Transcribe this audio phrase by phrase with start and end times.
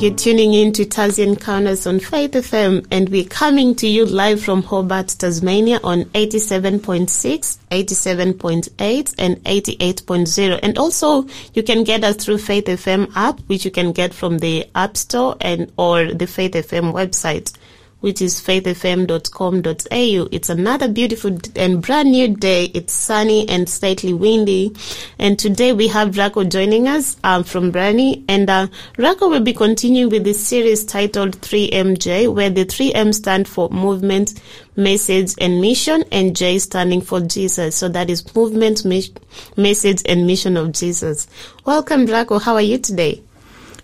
[0.00, 4.40] You're tuning in to Tassie Encounters on Faith FM, and we're coming to you live
[4.40, 10.60] from Hobart, Tasmania on 87.6, 87.8, and 88.0.
[10.62, 14.38] And also, you can get us through Faith FM app, which you can get from
[14.38, 17.52] the App Store and or the Faith FM website
[18.00, 20.28] which is faithfm.com.au.
[20.32, 22.64] It's another beautiful and brand new day.
[22.74, 24.74] It's sunny and slightly windy.
[25.18, 28.24] And today we have Rajko joining us um, from Bruny.
[28.28, 33.46] And uh, Rajko will be continuing with this series titled 3MJ, where the 3M stand
[33.46, 34.40] for movement,
[34.76, 37.76] message, and mission, and J standing for Jesus.
[37.76, 39.14] So that is movement, me-
[39.56, 41.26] message, and mission of Jesus.
[41.64, 42.40] Welcome, Rajko.
[42.40, 43.22] How are you today?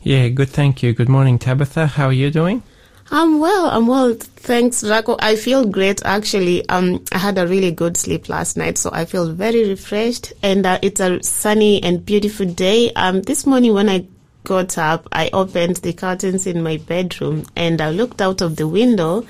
[0.03, 0.49] Yeah, good.
[0.49, 0.93] Thank you.
[0.93, 1.87] Good morning, Tabitha.
[1.87, 2.63] How are you doing?
[3.11, 3.67] I'm well.
[3.67, 4.15] I'm well.
[4.15, 5.17] Thanks, Rajko.
[5.21, 6.69] I feel great actually.
[6.69, 10.33] Um, I had a really good sleep last night, so I feel very refreshed.
[10.43, 12.93] And uh, it's a sunny and beautiful day.
[12.95, 14.07] Um, this morning when I
[14.45, 18.67] got up, I opened the curtains in my bedroom and I looked out of the
[18.67, 19.27] window,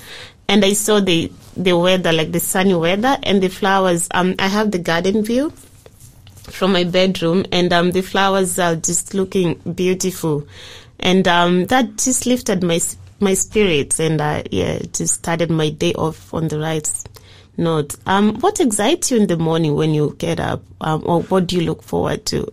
[0.49, 4.09] and I saw the the weather, like the sunny weather, and the flowers.
[4.13, 5.51] Um, I have the garden view
[6.35, 10.47] from my bedroom, and um, the flowers are just looking beautiful,
[10.99, 12.79] and um, that just lifted my
[13.21, 16.89] my spirits and uh, yeah, just started my day off on the right
[17.57, 17.95] note.
[18.07, 21.57] Um, what excites you in the morning when you get up, um, or what do
[21.57, 22.47] you look forward to?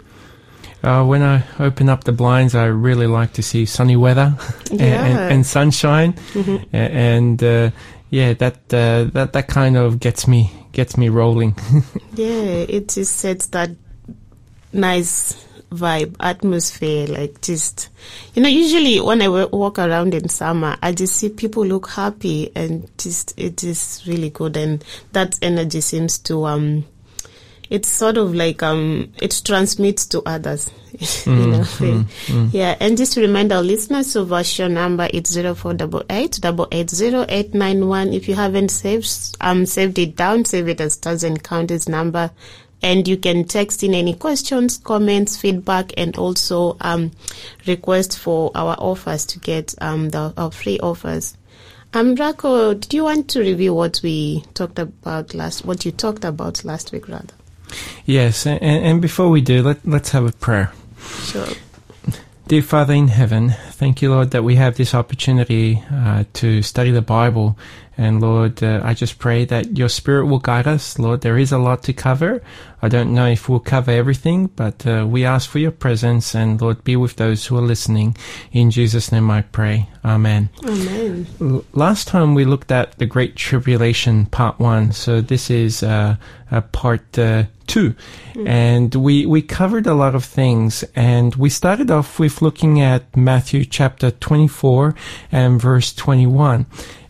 [0.83, 4.35] Uh, when I open up the blinds, I really like to see sunny weather
[4.71, 5.05] and, Yeah.
[5.05, 6.75] and, and sunshine, Mm-hmm.
[6.75, 7.71] And uh,
[8.09, 11.55] yeah, that uh, that that kind of gets me gets me rolling.
[12.15, 13.71] Yeah, it just sets that
[14.71, 15.35] nice
[15.73, 17.89] vibe, atmosphere, like just,
[18.33, 22.51] you know, usually when I walk around in summer, I just see people look happy
[22.55, 24.57] and just, it is really good.
[24.57, 26.85] And that energy seems to, um,
[27.69, 30.69] it's sort of like, um, it transmits to others,
[31.25, 31.65] you know.
[32.51, 32.75] Yeah.
[32.79, 36.39] And just to remind our listeners of our show number, it's 0488
[38.13, 42.29] If you haven't saved, um, saved it down, save it as Tassie Encounters number
[42.83, 47.11] and you can text in any questions, comments, feedback, and also um,
[47.65, 51.37] request for our offers to get um, the our free offers.
[51.93, 55.63] Um, Rajko, did you want to review what we talked about last?
[55.63, 57.33] What you talked about last week, rather?
[58.05, 60.71] yes, and, and before we do, let let's have a prayer.
[61.23, 61.47] Sure.
[62.45, 66.91] Dear Father in heaven, thank you, Lord, that we have this opportunity uh, to study
[66.91, 67.57] the Bible.
[67.97, 70.99] And Lord, uh, I just pray that your Spirit will guide us.
[70.99, 72.43] Lord, there is a lot to cover.
[72.81, 76.35] I don't know if we'll cover everything, but uh, we ask for your presence.
[76.35, 78.17] And Lord, be with those who are listening.
[78.51, 79.87] In Jesus' name I pray.
[80.03, 80.49] Amen.
[80.65, 81.27] Amen.
[81.39, 84.91] L- Last time we looked at the Great Tribulation, part one.
[84.91, 86.17] So this is uh,
[86.51, 87.17] uh, part
[87.73, 87.95] uh, two,
[88.45, 90.83] and we we covered a lot of things.
[90.95, 94.95] And we started off with looking at Matthew chapter twenty four
[95.31, 96.65] and verse twenty one.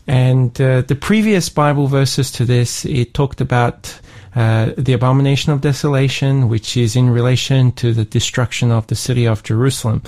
[0.08, 4.00] And uh, the previous Bible verses to this, it talked about
[4.36, 9.28] uh, the abomination of desolation, which is in relation to the destruction of the city
[9.28, 10.02] of Jerusalem.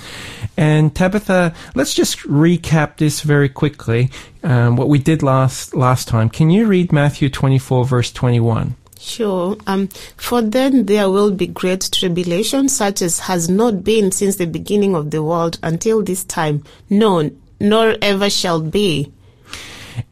[0.56, 4.10] And Tabitha, let's just recap this very quickly.
[4.42, 6.28] Um, what we did last last time.
[6.28, 8.74] Can you read Matthew twenty four verse twenty one?
[8.98, 9.56] Sure.
[9.66, 14.46] Um, for then there will be great tribulation, such as has not been since the
[14.46, 17.30] beginning of the world until this time, no,
[17.60, 19.12] nor ever shall be.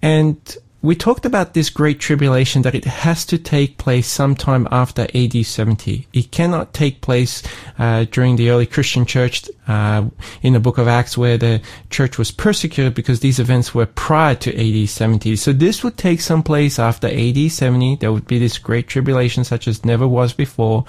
[0.02, 0.38] And
[0.84, 5.46] we talked about this great tribulation that it has to take place sometime after AD
[5.46, 6.06] 70.
[6.12, 7.42] It cannot take place
[7.78, 10.04] uh, during the early Christian church uh,
[10.42, 14.34] in the book of Acts where the church was persecuted because these events were prior
[14.34, 15.36] to AD 70.
[15.36, 17.96] So this would take some place after AD 70.
[17.96, 20.84] There would be this great tribulation such as never was before.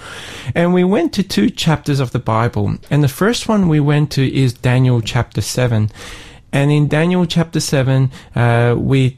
[0.54, 2.76] And we went to two chapters of the Bible.
[2.90, 5.90] And the first one we went to is Daniel chapter 7.
[6.52, 9.16] And in Daniel chapter 7, uh, we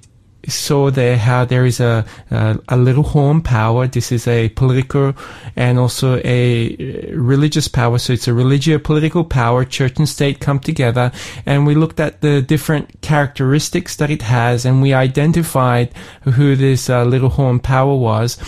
[0.49, 3.87] saw there how there is a, a, a little horn power.
[3.87, 5.15] This is a political
[5.57, 7.99] and also a uh, religious power.
[7.99, 9.65] So it's a religio political power.
[9.65, 11.13] Church and state come together.
[11.47, 15.93] And we looked at the different characteristics that it has and we identified
[16.23, 18.39] who this uh, little horn power was.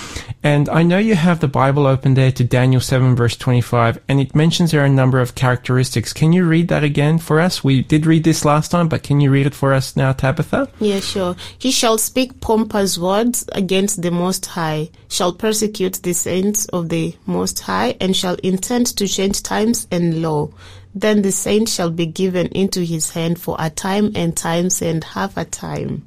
[0.43, 4.21] And I know you have the Bible open there to Daniel 7 verse 25 and
[4.21, 6.13] it mentions there are a number of characteristics.
[6.13, 7.63] Can you read that again for us?
[7.63, 10.69] We did read this last time, but can you read it for us now, Tabitha?
[10.81, 11.37] Yeah, sure.
[11.59, 17.17] He shall speak pompous words against the Most High, shall persecute the saints of the
[17.27, 20.51] Most High, and shall intend to change times and law.
[20.95, 25.05] Then the saint shall be given into his hand for a time and times and
[25.05, 26.07] half a time.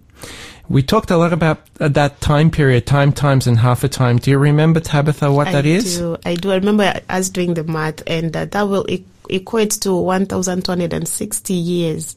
[0.70, 4.18] We talked a lot about that time period, time, times, and half a time.
[4.18, 5.98] Do you remember, Tabitha, what that I is?
[5.98, 6.52] Do, I do.
[6.52, 8.86] I remember us doing the math, and uh, that will
[9.30, 12.16] equate to 1,260 years.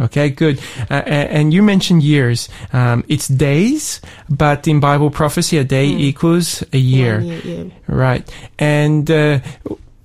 [0.00, 0.60] Okay, good.
[0.90, 2.48] Uh, and you mentioned years.
[2.72, 7.18] Um, it's days, but in Bible prophecy, a day equals a year.
[7.18, 7.64] One year, yeah.
[7.86, 8.34] Right.
[8.58, 9.40] And uh,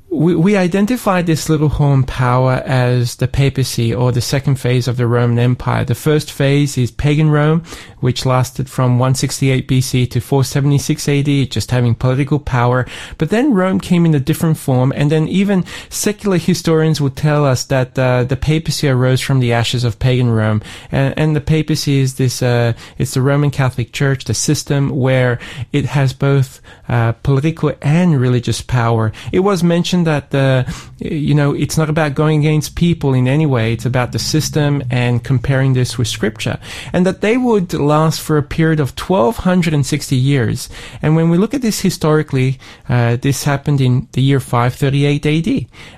[0.09, 4.97] we, we identify this little horn power as the papacy or the second phase of
[4.97, 5.83] the Roman Empire.
[5.83, 7.63] The first phase is pagan Rome,
[7.99, 12.85] which lasted from 168 BC to 476 AD, just having political power.
[13.17, 17.45] But then Rome came in a different form, and then even secular historians would tell
[17.45, 21.41] us that uh, the papacy arose from the ashes of pagan Rome, and, and the
[21.41, 25.37] papacy is this, uh, it's the Roman Catholic Church, the system where
[25.73, 29.11] it has both uh, political and religious power.
[29.33, 30.63] It was mentioned that uh,
[30.99, 34.81] you know it's not about going against people in any way; it's about the system
[34.89, 36.57] and comparing this with Scripture,
[36.93, 40.69] and that they would last for a period of 1260 years.
[41.01, 42.57] And when we look at this historically,
[42.89, 45.49] uh, this happened in the year 538 AD.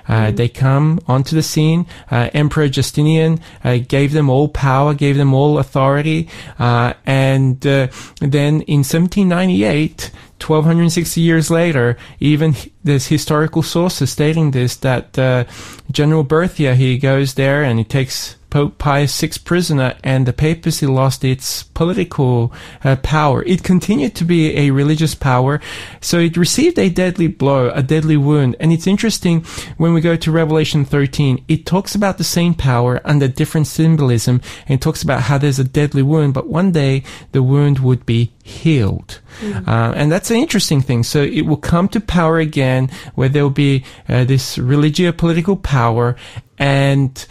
[0.08, 1.86] Uh, They come onto the scene.
[2.10, 6.28] Uh, Emperor Justinian uh, gave them all power, gave them all authority,
[6.58, 7.88] uh, and uh,
[8.20, 10.10] then in 1798.
[10.42, 15.44] 1260 years later, even there's historical sources stating this that uh,
[15.90, 20.86] General Berthier he goes there and he takes Pope Pius VI prisoner, and the papacy
[20.86, 22.52] lost its political
[22.84, 23.42] uh, power.
[23.44, 25.60] It continued to be a religious power,
[26.00, 28.56] so it received a deadly blow, a deadly wound.
[28.60, 29.44] And it's interesting
[29.76, 34.40] when we go to Revelation 13, it talks about the same power under different symbolism,
[34.66, 38.04] and it talks about how there's a deadly wound, but one day the wound would
[38.04, 39.20] be healed.
[39.42, 41.02] Uh, and that's an interesting thing.
[41.02, 45.56] So it will come to power again, where there will be uh, this religio political
[45.56, 46.16] power,
[46.58, 47.26] and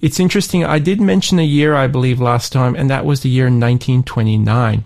[0.00, 0.64] it's interesting.
[0.64, 4.84] I did mention a year, I believe, last time, and that was the year 1929.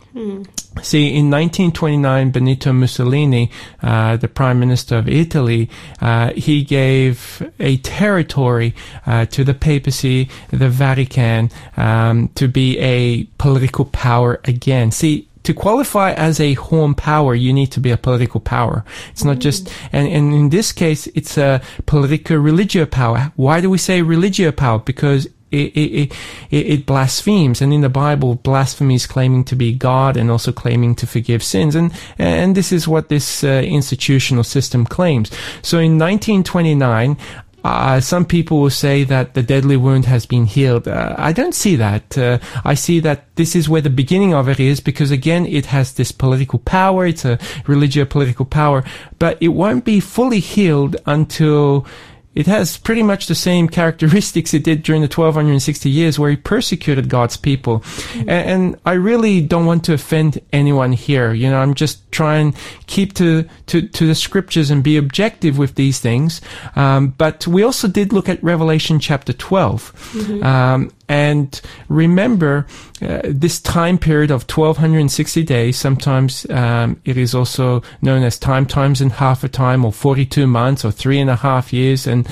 [0.82, 3.50] See, in 1929, Benito Mussolini,
[3.82, 5.68] uh, the Prime Minister of Italy,
[6.00, 8.74] uh, he gave a territory
[9.04, 14.90] uh, to the papacy, the Vatican, um, to be a political power again.
[14.90, 18.84] See, to qualify as a horn power, you need to be a political power.
[19.10, 23.32] It's not just, and, and in this case, it's a political religio power.
[23.34, 24.78] Why do we say religio power?
[24.78, 26.12] Because it, it,
[26.52, 30.52] it, it blasphemes, and in the Bible, blasphemy is claiming to be God and also
[30.52, 35.28] claiming to forgive sins, and and this is what this uh, institutional system claims.
[35.62, 37.16] So in 1929.
[37.62, 40.88] Uh, some people will say that the deadly wound has been healed.
[40.88, 42.16] Uh, I don't see that.
[42.16, 45.66] Uh, I see that this is where the beginning of it is because again, it
[45.66, 47.06] has this political power.
[47.06, 48.84] It's a religio political power,
[49.18, 51.86] but it won't be fully healed until
[52.34, 56.36] it has pretty much the same characteristics it did during the 1260 years where he
[56.36, 57.82] persecuted God's people.
[58.14, 61.32] And, and I really don't want to offend anyone here.
[61.32, 62.54] You know, I'm just trying
[62.86, 66.40] keep to, to, to the scriptures and be objective with these things.
[66.76, 70.42] Um, but we also did look at Revelation chapter 12.
[70.44, 72.68] Um, and remember
[73.02, 75.76] uh, this time period of 1260 days.
[75.76, 80.46] Sometimes um, it is also known as time times and half a time, or 42
[80.46, 82.06] months, or three and a half years.
[82.06, 82.28] And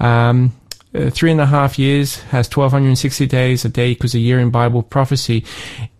[0.00, 0.52] um,
[0.92, 3.64] uh, three and a half years has 1260 days.
[3.64, 5.44] A day equals a year in Bible prophecy.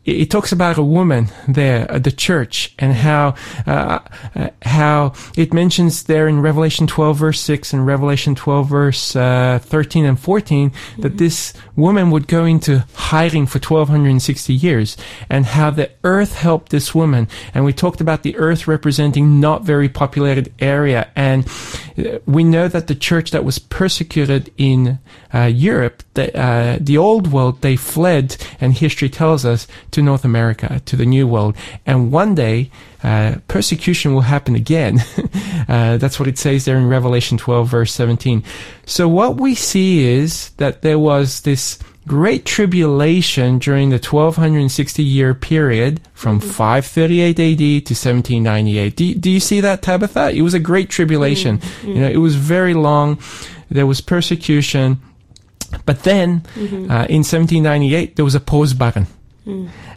[0.06, 3.34] It, talks about a woman there at the church and how
[3.66, 3.98] uh,
[4.34, 9.58] uh, how it mentions there in Revelation 12 verse 6 and Revelation 12 verse uh,
[9.62, 14.96] 13 and 14 that this woman would go into hiding for 1260 years
[15.28, 17.28] and how the earth helped this woman.
[17.52, 21.10] And we talked about the earth representing not very populated area.
[21.16, 21.48] And
[21.98, 24.98] uh, we know that the church that was persecuted in
[25.34, 30.24] uh, Europe the, uh, the old world they fled and history tells us to North
[30.24, 32.70] America to the new world and one day
[33.02, 35.00] uh, persecution will happen again.
[35.68, 38.44] uh, that's what it says there in Revelation 12, verse 17.
[38.84, 45.34] So what we see is that there was this great tribulation during the 1260 year
[45.34, 48.96] period from 538 AD to 1798.
[48.96, 50.30] Do, do you see that, Tabitha?
[50.30, 51.60] It was a great tribulation.
[51.82, 53.18] You know, it was very long.
[53.70, 55.00] There was persecution.
[55.84, 59.06] But then, uh, in 1798, there was a pause button.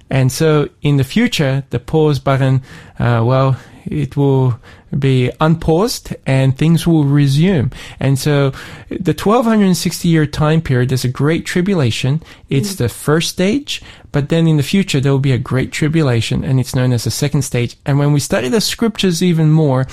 [0.09, 2.61] And so in the future, the pause button,
[2.99, 3.57] uh, well,
[3.89, 4.59] it will
[4.97, 7.71] be unpaused and things will resume.
[7.99, 8.51] And so
[8.89, 12.23] the 1260 year time period, is a great tribulation.
[12.49, 13.81] It's the first stage,
[14.11, 17.03] but then in the future, there will be a great tribulation and it's known as
[17.03, 17.77] the second stage.
[17.85, 19.85] And when we study the scriptures even more,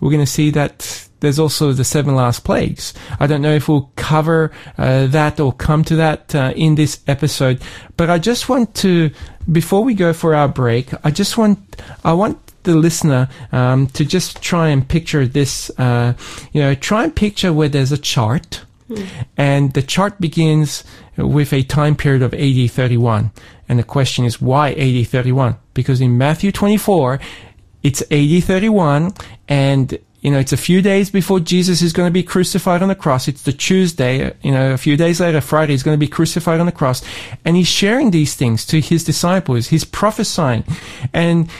[0.00, 2.92] we're going to see that there's also the seven last plagues.
[3.18, 7.00] I don't know if we'll cover uh, that or come to that uh, in this
[7.06, 7.62] episode,
[7.96, 9.10] but I just want to,
[9.50, 14.04] before we go for our break, I just want, I want the listener um, to
[14.04, 15.70] just try and picture this.
[15.78, 16.14] Uh,
[16.52, 18.64] you know, try and picture where there's a chart.
[19.36, 20.84] And the chart begins
[21.16, 23.32] with a time period of AD 31.
[23.68, 25.56] And the question is, why AD 31?
[25.72, 27.18] Because in Matthew 24,
[27.82, 29.14] it's AD 31
[29.48, 32.88] and you know, it's a few days before Jesus is going to be crucified on
[32.88, 33.28] the cross.
[33.28, 36.60] It's the Tuesday, you know, a few days later, Friday, he's going to be crucified
[36.60, 37.02] on the cross.
[37.44, 39.66] And he's sharing these things to his disciples.
[39.66, 40.64] He's prophesying.
[41.12, 41.50] And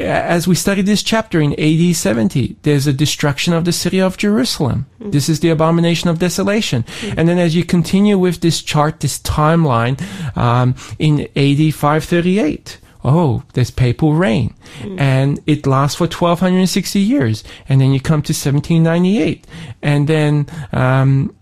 [0.00, 4.16] as we study this chapter in AD 70, there's a destruction of the city of
[4.16, 4.86] Jerusalem.
[5.00, 5.12] Mm.
[5.12, 6.82] This is the abomination of desolation.
[6.82, 7.14] Mm.
[7.18, 10.00] And then as you continue with this chart, this timeline,
[10.36, 14.54] um, in AD 538, oh, there's papal reign.
[14.80, 15.00] Mm.
[15.00, 17.44] And it lasts for 1260 years.
[17.68, 19.46] And then you come to 1798.
[19.82, 21.34] And then, um,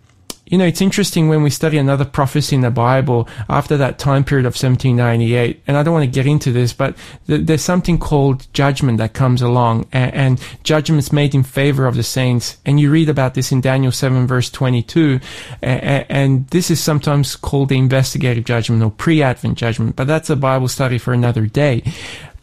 [0.50, 4.24] you know, it's interesting when we study another prophecy in the Bible after that time
[4.24, 7.98] period of 1798, and I don't want to get into this, but th- there's something
[7.98, 12.56] called judgment that comes along, and, and judgment's made in favor of the saints.
[12.64, 15.20] And you read about this in Daniel 7 verse 22,
[15.62, 20.36] and, and this is sometimes called the investigative judgment or pre-advent judgment, but that's a
[20.36, 21.82] Bible study for another day.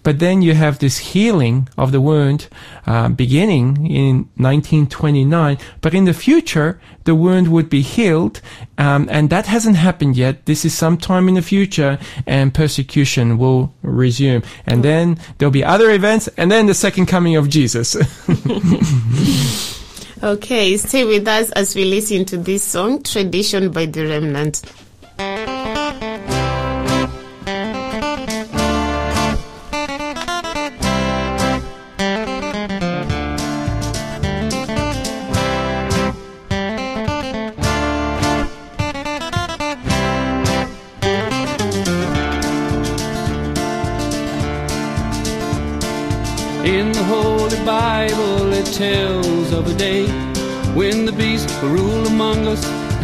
[0.05, 2.47] But then you have this healing of the wound
[2.85, 5.57] uh, beginning in 1929.
[5.81, 8.39] But in the future, the wound would be healed,
[8.77, 10.45] um, and that hasn't happened yet.
[10.45, 11.97] This is sometime in the future,
[12.27, 14.43] and persecution will resume.
[14.67, 17.95] And then there'll be other events, and then the second coming of Jesus.
[20.23, 24.61] okay, stay with us as we listen to this song, Tradition by the Remnant.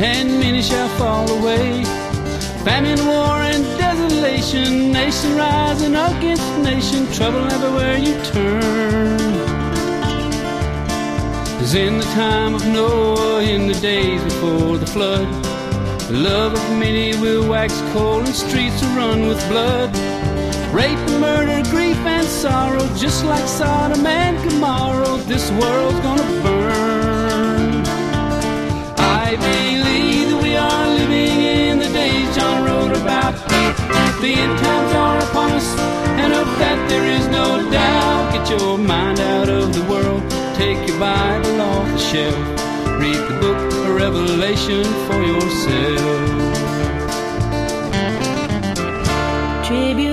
[0.02, 1.84] And many shall fall away.
[2.66, 9.20] Famine, war, and desolation, nation rising against nation, trouble everywhere you turn.
[11.62, 15.28] As in the time of Noah, in the days before the flood,
[16.10, 19.90] the love of many will wax cold, and streets will run with blood.
[20.74, 27.84] Rape, murder, grief, and sorrow, just like Sodom and Gomorrah, this world's gonna burn.
[28.98, 33.34] I believe we are living in the days John wrote about.
[34.22, 35.70] The end times are upon us,
[36.24, 38.34] and of that there is no doubt.
[38.34, 40.24] Get your mind out of the world,
[40.56, 42.38] take your Bible off the shelf,
[43.02, 46.22] read the book of Revelation for yourself.
[49.68, 50.11] Tribulation.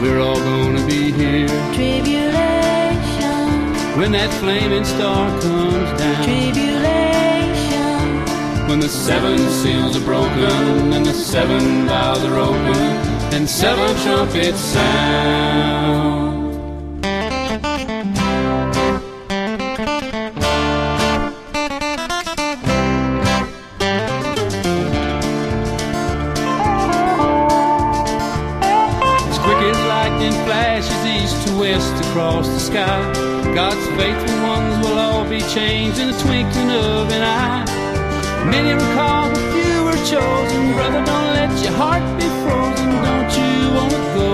[0.00, 1.48] We're all gonna be here.
[1.74, 3.38] Tribulation.
[3.98, 6.24] When that flaming star comes down.
[6.24, 6.80] Tribulation
[8.70, 12.76] when the seven seals are broken and the seven vials are open
[13.34, 16.19] and seven trumpets sound.
[34.00, 37.64] Faithful ones will all be changed in the twinkling of an eye.
[38.54, 40.62] Many were called, but few were chosen.
[40.76, 42.90] Brother, don't let your heart be frozen.
[43.06, 44.30] Don't you wanna go?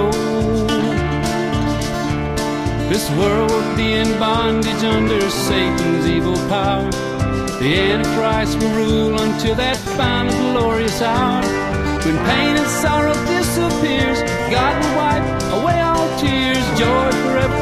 [2.93, 6.89] This world will be in bondage under Satan's evil power.
[7.61, 11.43] The Antichrist will rule until that final glorious hour.
[12.05, 14.19] When pain and sorrow disappears,
[14.55, 15.27] God will wipe
[15.59, 17.56] away all tears, joy forevermore.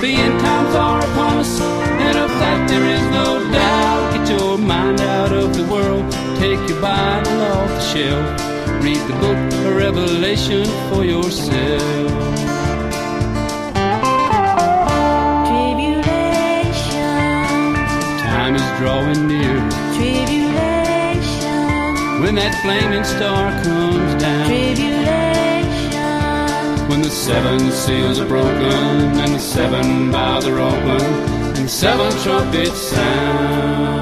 [0.00, 4.14] The end times are upon us, and of that there is no doubt.
[4.14, 8.40] Get your mind out of the world, take your Bible off the shelf,
[8.82, 9.36] read the book
[9.66, 12.12] of Revelation for yourself.
[15.48, 16.94] Tribulation
[18.22, 19.58] Time is drawing near.
[19.98, 20.38] Tribulation.
[22.22, 24.17] When that flaming star comes
[27.28, 31.02] seven seals are broken and seven vials are open
[31.58, 33.97] and seven trumpets sound.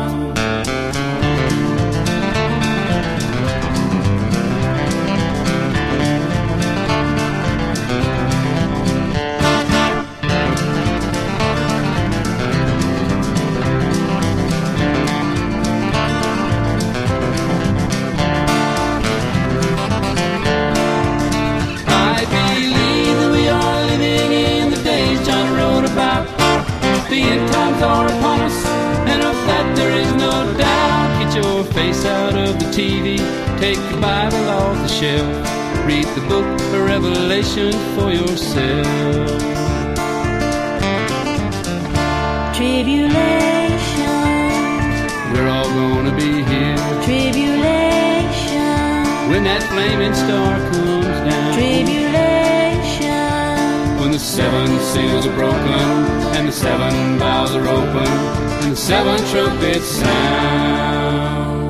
[37.46, 39.42] Revelation for yourself.
[42.54, 44.10] Tribulation,
[45.32, 48.58] We're all gonna be here tribulation,
[49.30, 51.54] when that flaming star comes down.
[51.54, 53.06] tribulation,
[54.00, 55.80] When the seven seals are broken
[56.36, 58.08] and the seven vials are open
[58.62, 61.65] and the seven trumpets sound.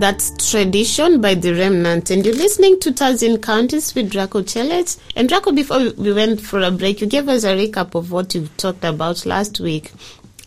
[0.00, 2.08] That's Tradition by The Remnant.
[2.10, 4.98] And you're listening to Tassie Encounters with Rajko Celic.
[5.14, 8.34] And Rajko, before we went for a break, you gave us a recap of what
[8.34, 9.92] you talked about last week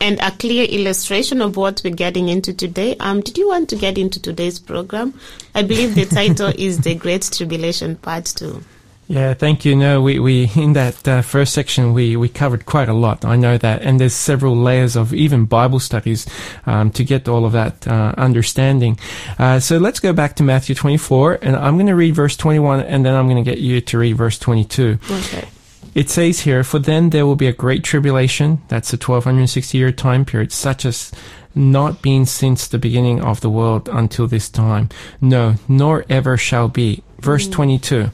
[0.01, 2.95] and a clear illustration of what we're getting into today.
[2.97, 5.13] Um, did you want to get into today's program?
[5.53, 8.59] I believe the title is The Great Tribulation Part 2.
[9.07, 9.75] Yeah, thank you.
[9.75, 13.25] No, we, we in that uh, first section we, we covered quite a lot.
[13.25, 16.25] I know that, and there's several layers of even Bible studies
[16.65, 18.97] um, to get all of that uh, understanding.
[19.37, 22.81] Uh, so let's go back to Matthew 24, and I'm going to read verse 21,
[22.81, 24.99] and then I'm going to get you to read verse 22.
[25.09, 25.47] Okay.
[25.93, 28.63] It says here, "For then there will be a great tribulation.
[28.67, 31.11] That's a 1260 year time period, such as."
[31.55, 34.89] Not been since the beginning of the world until this time.
[35.21, 37.03] No, nor ever shall be.
[37.19, 38.09] Verse 22.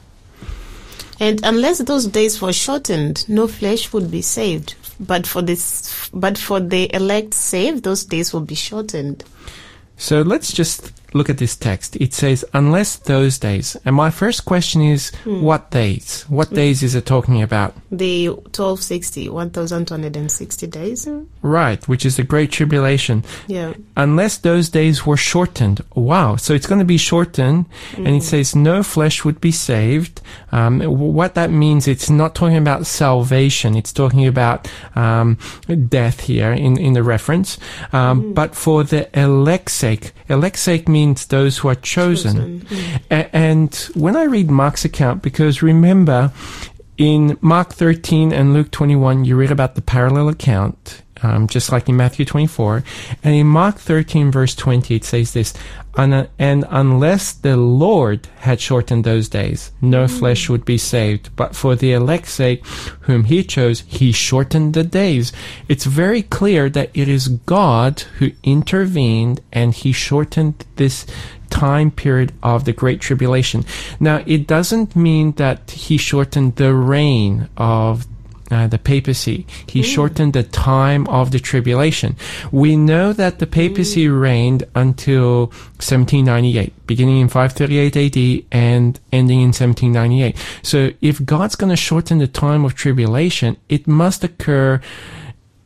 [1.20, 4.74] And unless those days were shortened, no flesh would be saved.
[4.98, 9.22] But for this, but for the elect saved, those days will be shortened.
[9.98, 11.96] So let's just look at this text.
[11.96, 13.76] It says, unless those days.
[13.84, 16.24] And my first question is, what days?
[16.28, 17.74] What days is it talking about?
[17.90, 21.08] The 1260, 1260 days.
[21.42, 23.24] Right, which is the Great Tribulation.
[23.46, 23.74] Yeah.
[23.96, 25.82] Unless those days were shortened.
[25.94, 26.36] Wow.
[26.36, 27.66] So it's going to be shortened.
[27.96, 30.20] And it says, no flesh would be saved.
[30.52, 33.76] Um, what that means, it's not talking about salvation.
[33.76, 35.38] It's talking about um,
[35.88, 37.58] death here in, in the reference.
[37.92, 42.66] Um, But for the elect's sake, elect's sake means those who are chosen.
[43.10, 46.32] A- and when I read Mark's account, because remember,
[46.96, 51.88] in Mark 13 and Luke 21, you read about the parallel account, um, just like
[51.88, 52.84] in Matthew 24.
[53.22, 55.54] And in Mark 13, verse 20, it says this,
[55.96, 61.34] and unless the Lord had shortened those days, no flesh would be saved.
[61.34, 62.64] But for the elect's sake,
[63.00, 65.32] whom he chose, he shortened the days.
[65.68, 71.06] It's very clear that it is God who intervened and he shortened this
[71.50, 73.64] time period of the Great Tribulation.
[73.98, 78.06] Now, it doesn't mean that he shortened the reign of
[78.50, 79.46] uh, the papacy.
[79.68, 82.16] He shortened the time of the tribulation.
[82.50, 85.46] We know that the papacy reigned until
[85.78, 90.36] 1798, beginning in 538 AD and ending in 1798.
[90.62, 94.80] So if God's going to shorten the time of tribulation, it must occur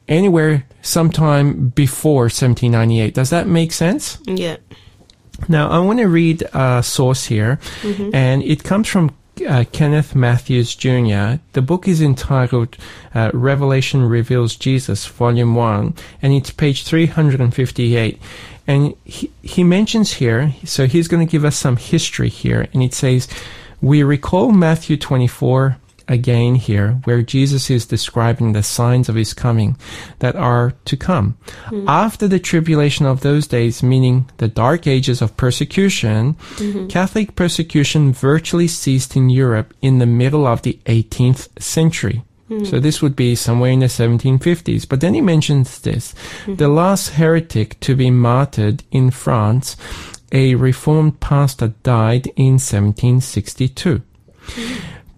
[0.09, 3.15] anywhere sometime before 1798.
[3.15, 4.19] Does that make sense?
[4.27, 4.57] Yeah.
[5.49, 7.59] Now, I want to read a source here,
[8.13, 9.15] and it comes from
[9.47, 11.41] uh, Kenneth Matthews Jr.
[11.53, 12.77] The book is entitled
[13.15, 18.21] uh, Revelation Reveals Jesus, Volume 1, and it's page 358.
[18.67, 22.83] And he, he mentions here, so he's going to give us some history here, and
[22.83, 23.29] it says,
[23.81, 25.77] We recall Matthew 24
[26.09, 29.77] again here, where Jesus is describing the signs of his coming
[30.19, 31.37] that are to come.
[31.67, 31.89] Mm-hmm.
[31.89, 36.87] After the tribulation of those days, meaning the dark ages of persecution, mm-hmm.
[36.89, 42.23] Catholic persecution virtually ceased in Europe in the middle of the 18th century.
[42.51, 42.65] Mm-hmm.
[42.67, 44.87] So this would be somewhere in the 1750s.
[44.89, 46.15] But then he mentions this.
[46.47, 49.77] The last heretic to be martyred in France,
[50.31, 54.03] a reformed pastor died in 1762.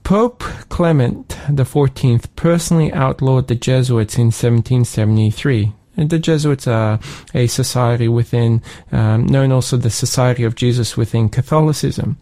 [0.07, 5.73] Pope Clement XIV personally outlawed the Jesuits in 1773.
[5.97, 7.01] And the Jesuits are
[7.35, 12.19] a society within, um, known also the Society of Jesus within Catholicism.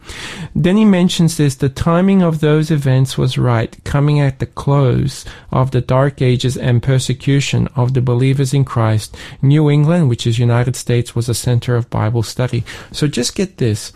[0.54, 5.26] Then he mentions this, the timing of those events was right, coming at the close
[5.52, 9.14] of the Dark Ages and persecution of the believers in Christ.
[9.42, 12.64] New England, which is United States, was a center of Bible study.
[12.92, 13.92] So just get this.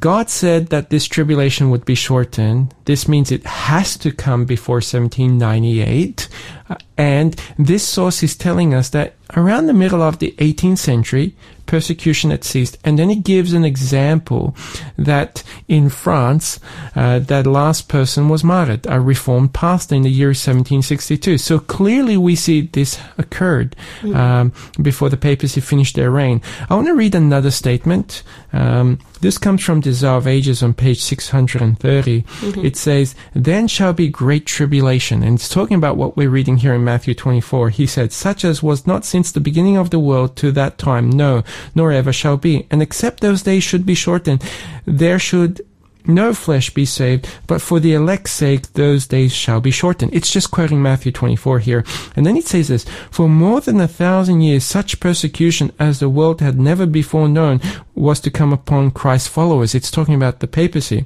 [0.00, 2.74] God said that this tribulation would be shortened.
[2.84, 6.28] This means it has to come before 1798.
[6.68, 11.36] Uh, And this source is telling us that around the middle of the 18th century,
[11.66, 12.78] persecution had ceased.
[12.82, 14.56] And then it gives an example
[14.96, 16.58] that in France,
[16.96, 21.38] uh, that last person was martyred, a reformed pastor in the year 1762.
[21.38, 23.76] So clearly we see this occurred
[24.14, 26.40] um, before the papacy finished their reign.
[26.68, 28.22] I want to read another statement.
[28.52, 32.22] Um, this comes from Desire of Ages on page 630.
[32.22, 32.64] Mm-hmm.
[32.64, 35.22] It says, Then shall be great tribulation.
[35.22, 37.70] And it's talking about what we're reading here in Matthew 24.
[37.70, 41.10] He said, Such as was not since the beginning of the world to that time,
[41.10, 41.42] no,
[41.74, 42.66] nor ever shall be.
[42.70, 44.42] And except those days should be shortened,
[44.84, 45.66] there should
[46.08, 50.14] no flesh be saved, but for the elect's sake those days shall be shortened.
[50.14, 51.84] It's just quoting Matthew 24 here.
[52.16, 56.08] And then it says this, For more than a thousand years such persecution as the
[56.08, 57.60] world had never before known
[57.94, 59.74] was to come upon Christ's followers.
[59.74, 61.04] It's talking about the papacy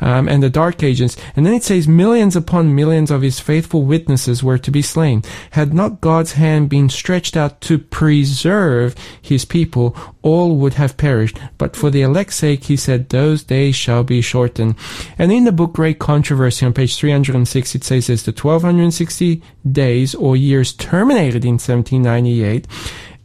[0.00, 1.16] um, and the Dark Ages.
[1.34, 5.22] And then it says, Millions upon millions of his faithful witnesses were to be slain.
[5.52, 11.38] Had not God's hand been stretched out to preserve his people, all would have perished.
[11.58, 14.43] But for the elect's sake, he said, those days shall be shortened.
[15.18, 20.14] And in the book Great Controversy on page 306, it says this, the 1260 days
[20.14, 22.66] or years terminated in 1798.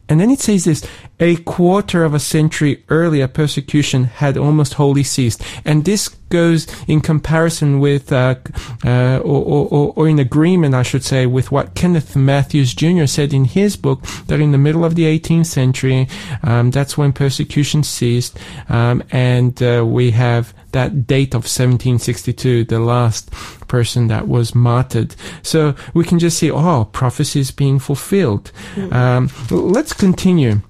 [0.10, 0.86] And then it says this,
[1.20, 5.44] a quarter of a century earlier, persecution had almost wholly ceased.
[5.64, 8.36] And this goes in comparison with, uh,
[8.84, 13.06] uh, or, or, or in agreement, I should say, with what Kenneth Matthews Jr.
[13.06, 16.08] said in his book, that in the middle of the 18th century,
[16.42, 18.40] um, that's when persecution ceased.
[18.68, 23.32] Um, and uh, we have that date of 1762, the last
[23.68, 25.16] person that was martyred.
[25.42, 28.52] So we can just see, oh, prophecy is being fulfilled.
[28.92, 30.62] Um, let's continue.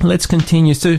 [0.00, 0.74] Let's continue.
[0.74, 0.96] So,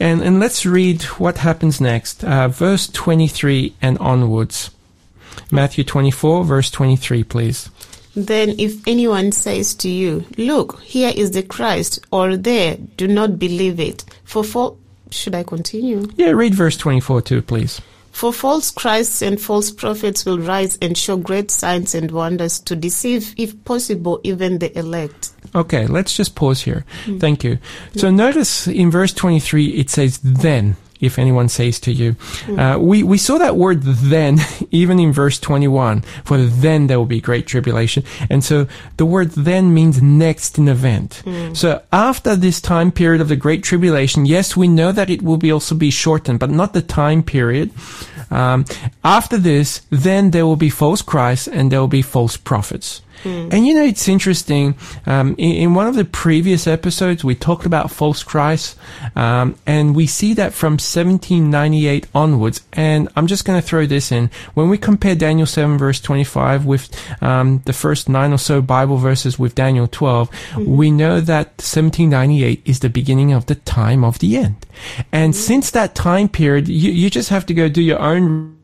[0.00, 2.24] and, and let's read what happens next.
[2.24, 4.70] Uh, verse 23 and onwards.
[5.52, 7.68] Matthew 24, verse 23, please.
[8.16, 13.38] Then if anyone says to you, Look, here is the Christ, or there, do not
[13.38, 14.04] believe it.
[14.24, 14.78] For fal-
[15.10, 16.08] should I continue?
[16.16, 17.80] Yeah, read verse 24 too, please.
[18.12, 22.76] For false Christs and false prophets will rise and show great signs and wonders to
[22.76, 25.30] deceive, if possible, even the elect.
[25.54, 26.84] Okay, let's just pause here.
[27.04, 27.18] Hmm.
[27.18, 27.58] Thank you.
[27.96, 28.16] So hmm.
[28.16, 32.16] notice in verse 23, it says, then, if anyone says to you.
[32.48, 34.38] Uh, we, we saw that word then
[34.70, 38.04] even in verse 21, for then there will be great tribulation.
[38.28, 41.22] And so the word then means next in event.
[41.56, 45.36] So after this time period of the great tribulation, yes, we know that it will
[45.36, 47.70] be also be shortened, but not the time period.
[48.30, 48.64] Um,
[49.04, 53.02] after this, then there will be false Christs and there will be false prophets.
[53.24, 54.76] And you know, it's interesting.
[55.06, 58.78] Um, in, in one of the previous episodes, we talked about false Christ,
[59.16, 62.62] um, and we see that from 1798 onwards.
[62.72, 64.30] And I'm just going to throw this in.
[64.54, 66.88] When we compare Daniel 7 verse 25 with
[67.22, 70.30] um, the first nine or so Bible verses with Daniel 12,
[70.66, 74.66] we know that 1798 is the beginning of the time of the end.
[75.12, 78.59] And since that time period, you, you just have to go do your own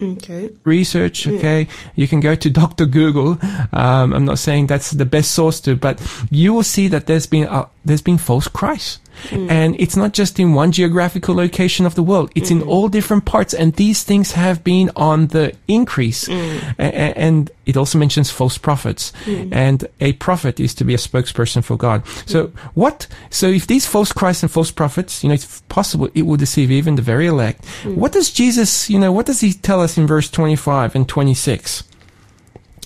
[0.00, 0.50] Okay.
[0.64, 1.26] research.
[1.26, 2.86] Okay, you can go to Dr.
[2.86, 3.38] Google.
[3.72, 7.26] Um, I'm not saying that's the best source to, but you will see that there's
[7.26, 9.50] been uh, there's been false Christ, Mm.
[9.50, 12.30] and it's not just in one geographical location of the world.
[12.34, 12.68] It's in mm.
[12.68, 16.28] all different parts, and these things have been on the increase.
[16.28, 16.74] Mm.
[16.78, 20.98] A- a- and it also mentions false prophets, and a prophet is to be a
[20.98, 22.02] spokesperson for God.
[22.26, 23.06] So what?
[23.30, 26.70] So if these false Christs and false prophets, you know, it's possible it will deceive
[26.70, 27.64] even the very elect.
[27.84, 31.84] What does Jesus, you know, what does he tell us in verse 25 and 26?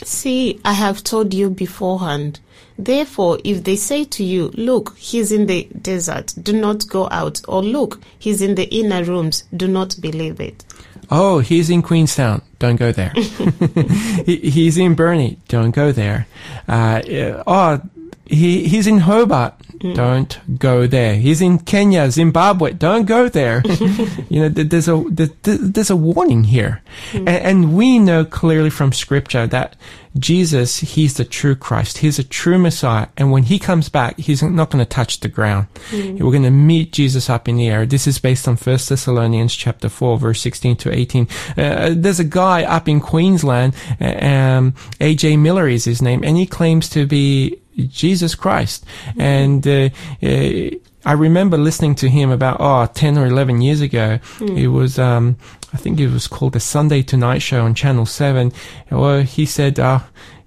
[0.04, 2.40] See, I have told you beforehand.
[2.84, 7.40] Therefore, if they say to you, Look, he's in the desert, do not go out,
[7.46, 10.64] or Look, he's in the inner rooms, do not believe it.
[11.10, 12.42] Oh, he's in Queenstown.
[12.58, 13.10] Don't go there.
[14.24, 15.38] he, he's in Burnie.
[15.48, 16.26] Don't go there.
[16.68, 17.80] Uh, uh, oh,
[18.24, 19.54] he, he's in Hobart.
[19.94, 21.16] Don't go there.
[21.16, 22.72] He's in Kenya, Zimbabwe.
[22.72, 23.62] Don't go there.
[24.30, 26.82] you know, there's a th- th- there's a warning here,
[27.14, 29.74] A- and we know clearly from Scripture that
[30.18, 31.98] Jesus, he's the true Christ.
[31.98, 35.28] He's a true Messiah, and when he comes back, he's not going to touch the
[35.28, 35.68] ground.
[35.92, 37.86] We're going to meet Jesus up in the air.
[37.86, 41.28] This is based on First Thessalonians chapter four, verse sixteen to eighteen.
[41.56, 46.36] Uh, there's a guy up in Queensland, uh, um, AJ Miller is his name, and
[46.36, 48.84] he claims to be Jesus Christ.
[49.18, 49.88] And uh,
[50.22, 50.70] uh,
[51.04, 54.18] I remember listening to him about oh 10 or 11 years ago.
[54.40, 55.36] It was um,
[55.72, 58.52] I think it was called the Sunday Tonight Show on Channel 7.
[58.90, 60.00] Well, he said uh,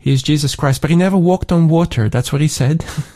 [0.05, 2.09] He is Jesus Christ, but he never walked on water.
[2.09, 2.85] That's what he said.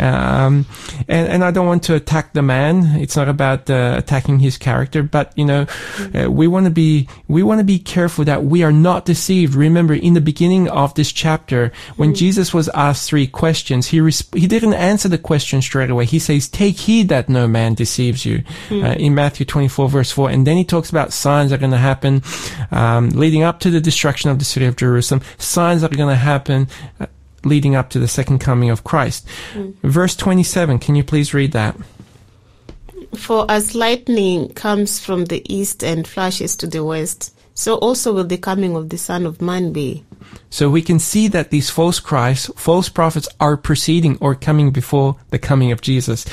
[0.00, 0.66] um,
[1.06, 3.00] and, and I don't want to attack the man.
[3.00, 5.66] It's not about uh, attacking his character, but you know,
[6.12, 9.54] uh, we want to be we want to be careful that we are not deceived.
[9.54, 14.28] Remember, in the beginning of this chapter, when Jesus was asked three questions, he res-
[14.34, 16.04] he didn't answer the question straight away.
[16.04, 20.10] He says, "Take heed that no man deceives you," uh, in Matthew twenty four verse
[20.10, 22.24] four, and then he talks about signs that are going to happen
[22.72, 25.20] um, leading up to the destruction of the city of Jerusalem.
[25.38, 26.68] Signs that are going to happen.
[27.00, 27.06] Uh,
[27.44, 29.26] leading up to the second coming of Christ.
[29.82, 31.76] Verse 27, can you please read that?
[33.14, 38.24] For as lightning comes from the east and flashes to the west, so also will
[38.24, 40.04] the coming of the Son of Man be.
[40.50, 45.16] So we can see that these false Christs, false prophets are preceding or coming before
[45.30, 46.26] the coming of Jesus.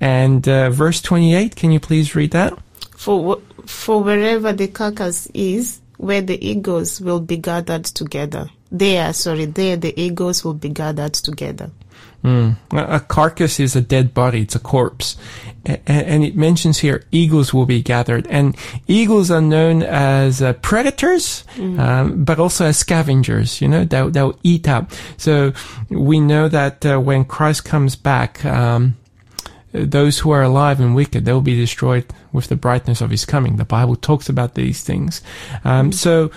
[0.00, 2.56] And uh, verse 28, can you please read that?
[2.96, 8.48] For, for wherever the carcass is, where the eagles will be gathered together.
[8.72, 11.70] There, sorry, there the eagles will be gathered together.
[12.22, 12.56] Mm.
[12.72, 15.16] A carcass is a dead body, it's a corpse.
[15.66, 18.26] A- And it mentions here eagles will be gathered.
[18.28, 18.54] And
[18.86, 24.38] eagles are known as uh, predators, um, but also as scavengers, you know, they'll, they'll
[24.42, 24.92] eat up.
[25.16, 25.52] So
[25.88, 28.96] we know that uh, when Christ comes back, um,
[29.72, 33.56] those who are alive and wicked, they'll be destroyed with the brightness of his coming.
[33.56, 35.22] The Bible talks about these things.
[35.64, 36.30] Um, So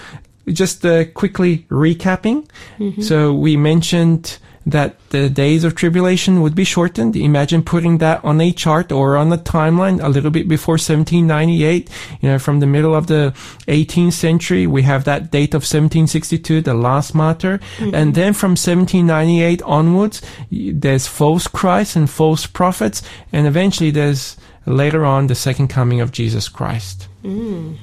[0.48, 2.48] just uh, quickly recapping.
[2.78, 3.02] Mm-hmm.
[3.02, 7.16] So we mentioned that the days of tribulation would be shortened.
[7.16, 11.90] Imagine putting that on a chart or on a timeline a little bit before 1798.
[12.22, 13.34] You know, from the middle of the
[13.68, 17.60] 18th century, we have that date of 1762, the last martyr.
[17.78, 17.96] Mm-hmm.
[17.96, 23.02] And then from 1798 onwards, there's false Christ and false prophets.
[23.34, 27.10] And eventually there's later on the second coming of Jesus Christ.
[27.24, 27.78] Mm.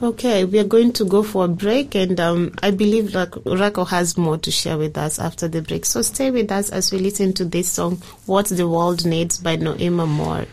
[0.00, 3.88] Okay, we are going to go for a break, and um, I believe Rak- Rajko
[3.88, 5.84] has more to share with us after the break.
[5.84, 9.56] So stay with us as we listen to this song, What the World Needs by
[9.56, 10.46] Noema Moore.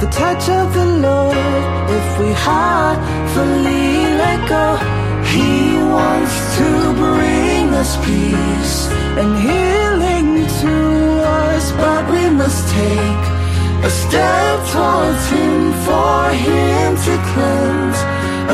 [0.00, 1.36] The touch of the Lord.
[1.98, 3.88] If we heartfully
[4.22, 4.66] let go,
[5.32, 6.68] He wants to
[7.04, 8.76] bring us peace
[9.20, 10.30] and healing
[10.62, 10.76] to
[11.44, 13.24] us, but we must take
[13.84, 18.00] a step towards Him for Him to cleanse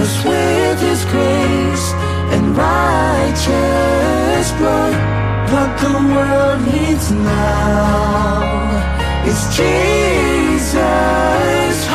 [0.01, 1.87] us with His grace
[2.35, 4.95] and righteous blood.
[5.53, 8.43] What the world needs now
[9.31, 10.26] is Jesus,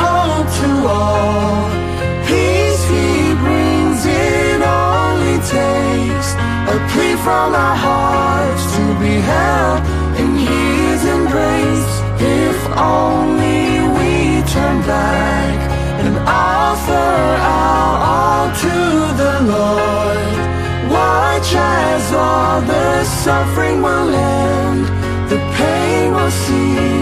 [0.04, 1.70] hope to all.
[2.26, 6.28] Peace He brings, it only takes
[6.74, 9.80] a plea from our hearts to be held
[10.20, 11.92] in His embrace.
[12.20, 15.58] If only we turn back
[16.04, 17.08] and offer
[17.56, 18.76] our all to
[19.22, 20.34] the Lord.
[20.90, 24.84] Watch as all the suffering will end,
[25.30, 27.01] the pain will cease,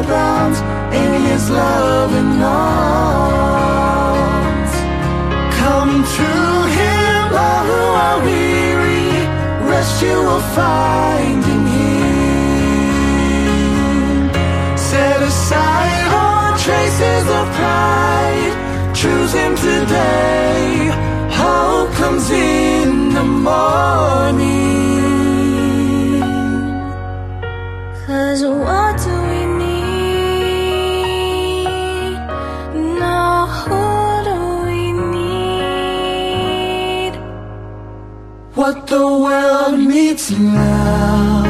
[0.00, 0.58] grounds
[1.00, 3.52] in his loving arms.
[5.60, 6.30] Come to
[6.78, 9.08] him, all who are weary,
[9.70, 11.92] rest you will find in him.
[14.76, 18.54] Set aside all traces of pride,
[18.94, 20.90] choose him today.
[21.42, 24.62] Hope comes in the morning.
[28.06, 29.31] Cause what do
[38.62, 41.42] What the world needs now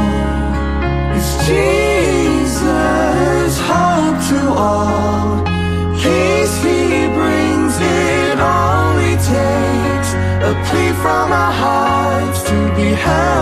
[1.15, 5.45] is Jesus, hope to all.
[6.01, 10.11] Peace he brings, it only takes
[10.49, 13.42] a plea from our hearts to be held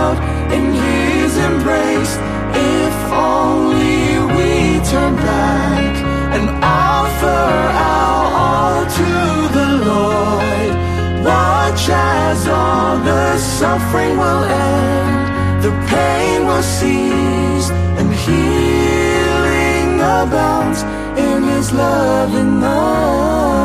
[13.71, 20.79] suffering will end, the pain will cease, and healing abounds
[21.27, 23.61] in His loving arms.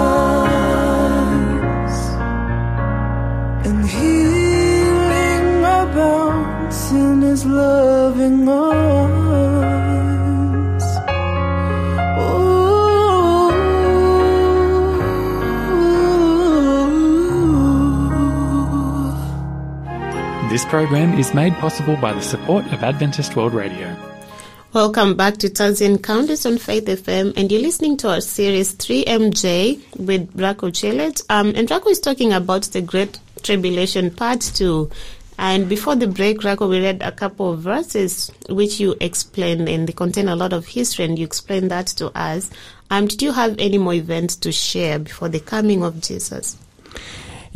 [3.67, 5.49] And healing
[5.81, 8.66] abounds in His loving arms.
[20.57, 23.95] This program is made possible by the support of Adventist World Radio.
[24.73, 29.99] Welcome back to Tassie Encounters on Faith FM, and you're listening to our series 3MJ
[29.99, 31.23] with Rajko Celic.
[31.29, 34.91] Um, and Rajko is talking about the Great Tribulation Part 2.
[35.37, 39.87] And before the break, Rajko, we read a couple of verses which you explained, and
[39.87, 42.51] they contain a lot of history, and you explained that to us.
[42.91, 46.57] Um, did you have any more events to share before the coming of Jesus?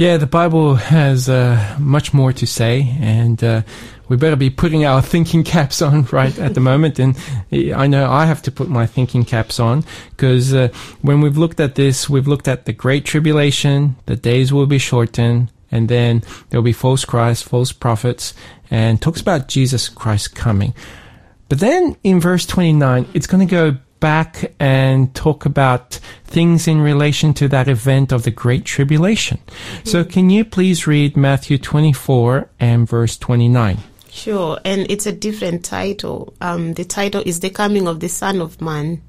[0.01, 3.61] Yeah, the Bible has uh, much more to say, and uh,
[4.09, 6.99] we better be putting our thinking caps on right at the moment.
[6.99, 7.19] And
[7.53, 10.69] I know I have to put my thinking caps on because uh,
[11.03, 14.79] when we've looked at this, we've looked at the Great Tribulation, the days will be
[14.79, 18.33] shortened, and then there'll be false Christ, false prophets,
[18.71, 20.73] and talks about Jesus Christ coming.
[21.51, 26.81] But then in verse 29, it's going to go back and talk about things in
[26.81, 29.39] relation to that event of the Great Tribulation.
[29.85, 33.79] So can you please read Matthew 24 and verse 29?
[34.11, 36.35] Sure, and it's a different title.
[36.41, 39.03] Um, the title is The Coming of the Son of Man.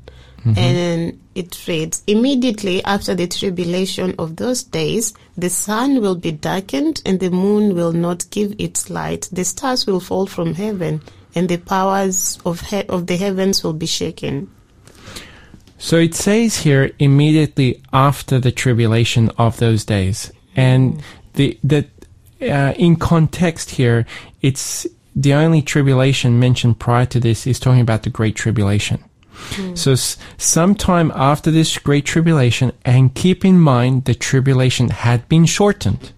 [0.43, 7.01] And it reads Immediately after the tribulation of those days, the sun will be darkened,
[7.06, 9.30] and the moon will not give its light.
[9.32, 11.01] The stars will fall from heaven,
[11.36, 14.49] and the powers of, he- of the heavens will be shaken.
[15.82, 21.02] So it says here immediately after the tribulation of those days, and
[21.34, 21.88] the the
[22.41, 24.06] uh, in context here,
[24.44, 29.04] it's the only tribulation mentioned prior to this is talking about the great tribulation.
[29.74, 35.48] So s- sometime after this great tribulation, and keep in mind the tribulation had been
[35.48, 36.13] shortened.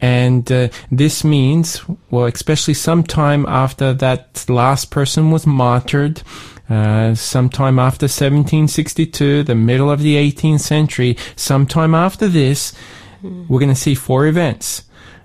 [0.00, 6.22] And uh, this means, well, especially sometime after that last person was martyred,
[6.68, 12.74] uh, sometime after 1762, the middle of the 18th century, sometime after this,
[13.22, 14.84] we're going to see four events.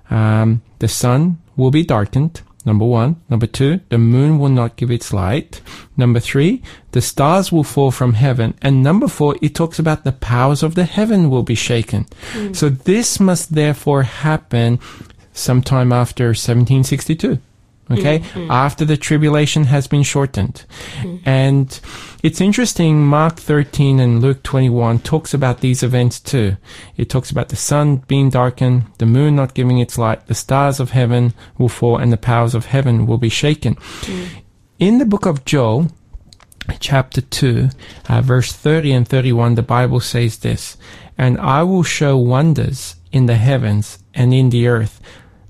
[0.09, 2.41] Um, the sun will be darkened.
[2.65, 3.17] Number one.
[3.29, 5.61] Number two, the moon will not give its light.
[5.97, 8.53] Number three, the stars will fall from heaven.
[8.61, 12.05] And number four, it talks about the powers of the heaven will be shaken.
[12.53, 14.79] So this must therefore happen
[15.33, 17.39] sometime after 1762.
[17.91, 18.39] Okay, mm-hmm.
[18.39, 18.51] Mm-hmm.
[18.51, 20.65] after the tribulation has been shortened.
[21.01, 21.17] Mm-hmm.
[21.27, 21.79] And
[22.23, 26.55] it's interesting, Mark 13 and Luke 21 talks about these events too.
[26.95, 30.79] It talks about the sun being darkened, the moon not giving its light, the stars
[30.79, 33.75] of heaven will fall, and the powers of heaven will be shaken.
[33.75, 34.27] Mm.
[34.79, 35.89] In the book of Joel,
[36.79, 37.69] chapter 2,
[38.09, 40.77] uh, verse 30 and 31, the Bible says this,
[41.17, 44.99] And I will show wonders in the heavens and in the earth,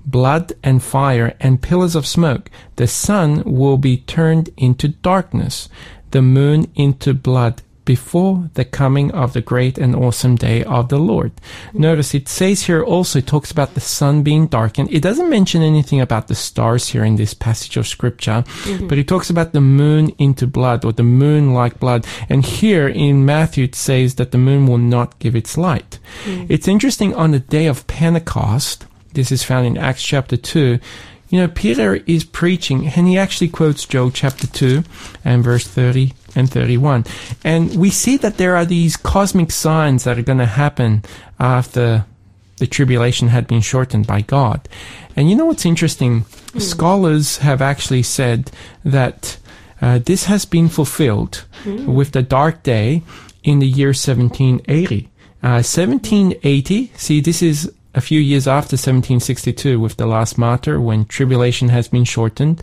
[0.06, 2.50] blood and fire and pillars of smoke.
[2.76, 5.68] The sun will be turned into darkness,
[6.10, 10.98] the moon into blood before the coming of the great and awesome day of the
[10.98, 11.32] Lord.
[11.72, 14.92] Notice it says here also it talks about the sun being darkened.
[14.92, 18.88] It doesn't mention anything about the stars here in this passage of scripture, mm-hmm.
[18.88, 22.06] but it talks about the moon into blood or the moon like blood.
[22.28, 25.98] And here in Matthew it says that the moon will not give its light.
[26.24, 26.46] Mm-hmm.
[26.48, 30.78] It's interesting on the day of Pentecost, this is found in Acts chapter 2.
[31.30, 34.84] You know, Peter is preaching and he actually quotes Joel chapter 2
[35.24, 37.04] and verse 30 and 31.
[37.42, 41.02] And we see that there are these cosmic signs that are going to happen
[41.40, 42.04] after
[42.58, 44.68] the tribulation had been shortened by God.
[45.16, 46.24] And you know what's interesting?
[46.58, 48.50] Scholars have actually said
[48.84, 49.38] that
[49.80, 51.44] uh, this has been fulfilled
[51.86, 53.02] with the dark day
[53.42, 55.10] in the year 1780.
[55.42, 61.04] Uh, 1780, see, this is a few years after 1762 with the last martyr when
[61.04, 62.60] tribulation has been shortened.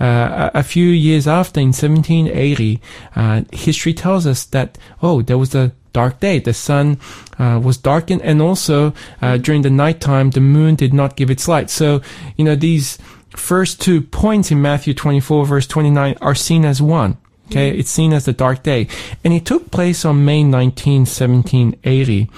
[0.00, 2.80] Uh, a, a few years after, in 1780,
[3.16, 6.38] uh, history tells us that, oh, there was a dark day.
[6.40, 6.98] The sun
[7.38, 11.48] uh, was darkened and also uh, during the nighttime, the moon did not give its
[11.48, 11.70] light.
[11.70, 12.02] So,
[12.36, 12.98] you know, these
[13.30, 17.16] first two points in Matthew 24 verse 29 are seen as one.
[17.54, 18.88] Okay, it's seen as the dark day.
[19.22, 22.28] And it took place on May 19, 1780.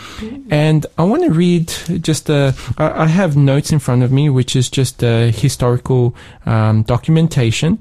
[0.50, 1.68] And I want to read
[2.02, 6.14] just a, I I have notes in front of me, which is just a historical
[6.44, 7.78] um, documentation.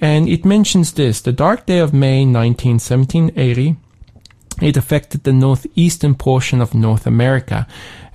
[0.00, 3.76] And it mentions this, the dark day of May 19, 1780,
[4.62, 7.66] it affected the northeastern portion of North America.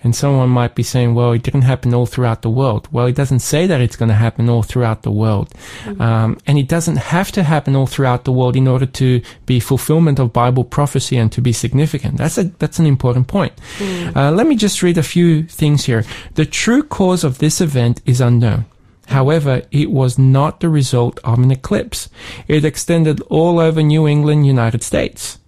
[0.06, 2.88] And someone might be saying, well, it didn't happen all throughout the world.
[2.91, 5.51] Well, it doesn't say that it's going to happen all throughout the world.
[5.99, 9.60] Um, and it doesn't have to happen all throughout the world in order to be
[9.60, 12.18] fulfillment of Bible prophecy and to be significant.
[12.18, 13.53] That's a, that's an important point.
[14.16, 16.03] Uh, let me just read a few things here.
[16.36, 18.66] The true cause of this event is unknown.
[19.08, 22.10] However, it was not the result of an eclipse.
[22.47, 25.39] It extended all over New England, United States.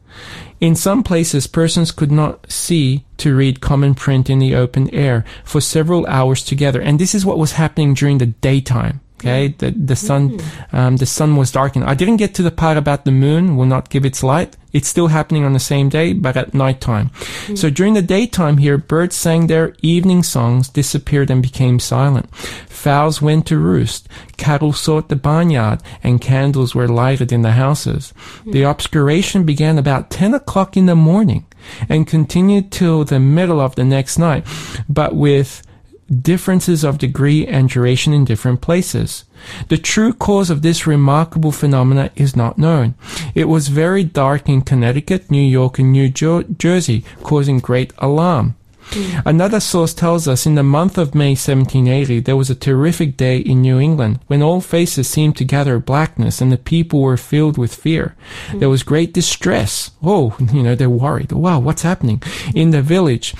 [0.59, 5.23] In some places, persons could not see to read common print in the open air
[5.43, 6.81] for several hours together.
[6.81, 9.01] And this is what was happening during the daytime.
[9.19, 10.75] Okay, the the sun, mm-hmm.
[10.75, 11.85] um, the sun was darkened.
[11.85, 14.55] I didn't get to the part about the moon will not give its light.
[14.73, 17.09] It's still happening on the same day, but at nighttime.
[17.09, 17.55] Mm-hmm.
[17.55, 22.29] So during the daytime here, birds sang their evening songs, disappeared and became silent.
[22.35, 24.07] Fowls went to roost.
[24.37, 28.13] Cattle sought the barnyard, and candles were lighted in the houses.
[28.15, 28.51] Mm-hmm.
[28.51, 31.47] The obscuration began about 10 o'clock in the morning
[31.89, 34.45] and continued till the middle of the next night,
[34.87, 35.63] but with
[36.09, 39.23] differences of degree and duration in different places.
[39.69, 42.95] The true cause of this remarkable phenomena is not known.
[43.35, 48.56] It was very dark in Connecticut, New York, and New Jer- Jersey, causing great alarm.
[48.91, 49.21] Mm.
[49.25, 53.37] Another source tells us in the month of May 1780 there was a terrific day
[53.37, 57.57] in New England when all faces seemed to gather blackness and the people were filled
[57.57, 58.15] with fear.
[58.49, 58.59] Mm.
[58.59, 59.91] There was great distress.
[60.03, 61.31] Oh, you know, they're worried.
[61.31, 62.21] Wow, what's happening
[62.55, 63.33] in the village?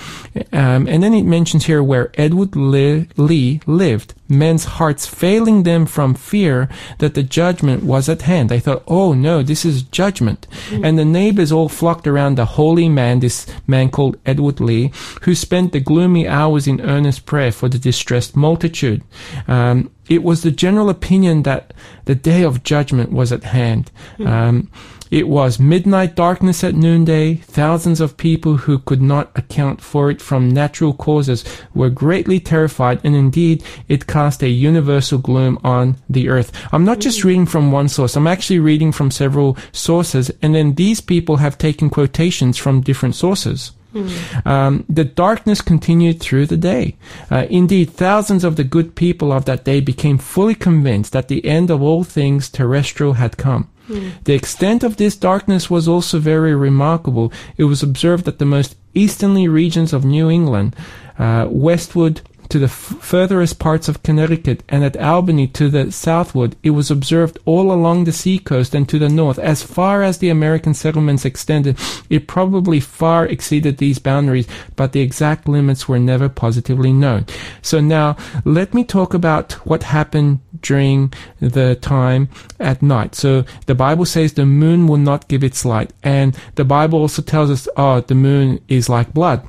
[0.52, 5.86] Um, and then it mentions here where Edward Li- Lee lived, men's hearts failing them
[5.86, 6.68] from fear
[6.98, 8.48] that the judgment was at hand.
[8.48, 10.46] They thought, oh no, this is judgment.
[10.68, 10.86] Mm.
[10.86, 14.92] And the neighbors all flocked around the holy man, this man called Edward Lee,
[15.22, 19.02] who spent the gloomy hours in earnest prayer for the distressed multitude.
[19.46, 21.72] Um, it was the general opinion that
[22.06, 23.90] the day of judgment was at hand.
[24.24, 24.70] Um,
[25.10, 27.36] it was midnight darkness at noonday.
[27.36, 33.00] Thousands of people who could not account for it from natural causes were greatly terrified,
[33.04, 36.52] and indeed it cast a universal gloom on the earth.
[36.72, 40.74] I'm not just reading from one source, I'm actually reading from several sources, and then
[40.74, 43.72] these people have taken quotations from different sources.
[44.44, 46.96] Um, the darkness continued through the day.
[47.30, 51.44] Uh, indeed, thousands of the good people of that day became fully convinced that the
[51.44, 53.68] end of all things terrestrial had come.
[54.24, 57.32] The extent of this darkness was also very remarkable.
[57.56, 60.76] It was observed that the most easterly regions of New England,
[61.18, 66.56] uh, westward to the f- furthest parts of Connecticut, and at Albany to the southward,
[66.62, 70.30] it was observed all along the seacoast and to the north, as far as the
[70.30, 71.78] American settlements extended.
[72.08, 77.26] It probably far exceeded these boundaries, but the exact limits were never positively known.
[77.62, 82.28] So now, let me talk about what happened during the time
[82.58, 83.14] at night.
[83.14, 87.22] So the Bible says the moon will not give its light, and the Bible also
[87.22, 89.46] tells us, oh, the moon is like blood.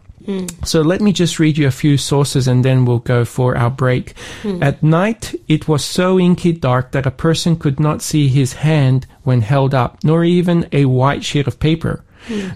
[0.65, 3.69] So let me just read you a few sources and then we'll go for our
[3.69, 4.17] break.
[4.43, 4.61] Hmm.
[4.61, 9.07] At night, it was so inky dark that a person could not see his hand
[9.23, 12.03] when held up, nor even a white sheet of paper.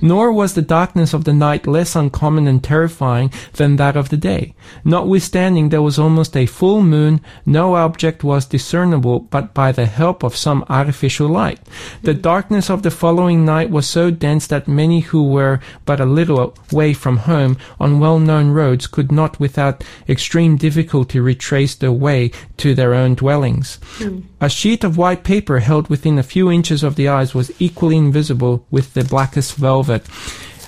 [0.02, 4.18] Nor was the darkness of the night less uncommon and terrifying than that of the
[4.18, 4.54] day.
[4.84, 10.24] Notwithstanding there was almost a full moon, no object was discernible but by the help
[10.24, 11.60] of some artificial light.
[12.04, 16.06] The darkness of the following night was so dense that many who were but a
[16.06, 22.32] little way from home on well-known roads could not without extreme difficulty retrace their way
[22.58, 23.80] to their own dwellings.
[23.98, 24.22] Hmm.
[24.40, 27.98] A sheet of white paper held within a few inches of the eyes was equally
[27.98, 30.06] invisible with the blackest velvet.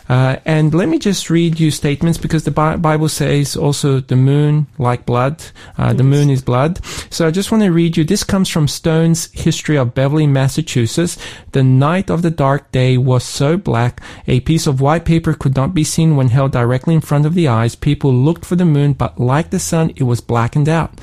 [0.08, 4.16] Uh, and let me just read you statements because the Bi- Bible says also the
[4.16, 5.43] moon like blood.
[5.78, 6.80] Uh, the moon is blood.
[7.10, 8.04] So I just want to read you.
[8.04, 11.18] This comes from Stone's History of Beverly, Massachusetts.
[11.54, 15.56] The night of the dark day was so black, a piece of white paper could
[15.56, 17.76] not be seen when held directly in front of the eyes.
[17.76, 21.00] People looked for the moon, but like the sun, it was blackened out.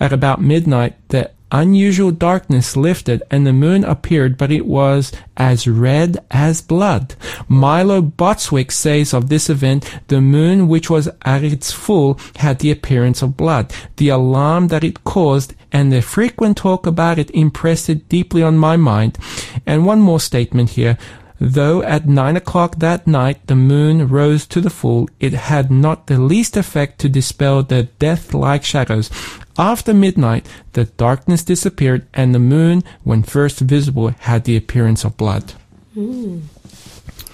[0.00, 5.66] At about midnight, the unusual darkness lifted and the moon appeared, but it was as
[5.66, 7.14] red as blood.
[7.48, 12.70] Milo Bostwick says of this event, the moon, which was at its full, had the
[12.70, 13.72] appearance of blood.
[13.96, 18.58] The alarm that it caused and the frequent talk about it impressed it deeply on
[18.58, 19.18] my mind.
[19.66, 20.98] And one more statement here.
[21.40, 26.06] Though at nine o'clock that night the moon rose to the full, it had not
[26.06, 29.10] the least effect to dispel the death-like shadows.
[29.56, 35.16] After midnight, the darkness disappeared, and the moon, when first visible, had the appearance of
[35.16, 35.54] blood.
[35.94, 36.40] Hmm.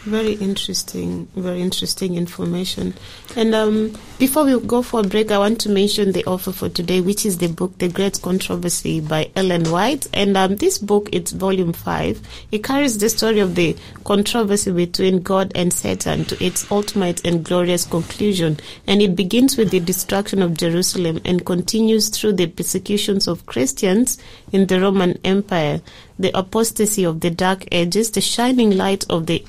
[0.07, 2.95] Very interesting, very interesting information.
[3.35, 6.69] And um, before we go for a break, I want to mention the offer for
[6.69, 10.07] today, which is the book "The Great Controversy" by Ellen White.
[10.15, 12.21] And um, this book, it's volume five.
[12.53, 17.45] It carries the story of the controversy between God and Satan to its ultimate and
[17.45, 18.61] glorious conclusion.
[18.87, 24.19] And it begins with the destruction of Jerusalem and continues through the persecutions of Christians
[24.53, 25.81] in the Roman Empire,
[26.17, 29.45] the apostasy of the Dark Ages, the shining light of the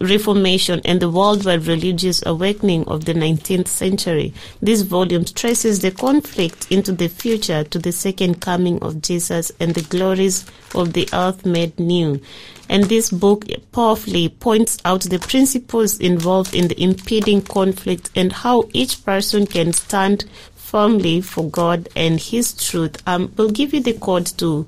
[0.00, 4.32] Reformation and the worldwide religious awakening of the 19th century.
[4.60, 9.74] This volume traces the conflict into the future to the second coming of Jesus and
[9.74, 12.20] the glories of the earth made new.
[12.68, 18.68] And this book powerfully points out the principles involved in the impeding conflict and how
[18.72, 20.24] each person can stand
[20.54, 23.02] firmly for God and His truth.
[23.06, 24.66] Um, we'll give you the code to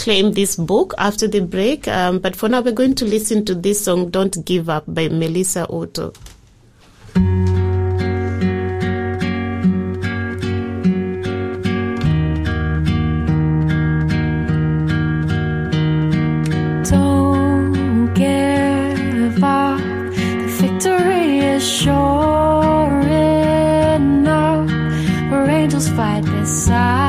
[0.00, 1.86] claim this book after the break.
[1.86, 5.08] Um, but for now, we're going to listen to this song, Don't Give Up by
[5.08, 6.14] Melissa Otto.
[16.88, 19.78] Don't give up.
[19.78, 23.00] The victory is sure
[23.96, 24.70] enough.
[25.28, 26.99] For angels fight beside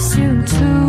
[0.00, 0.79] to you to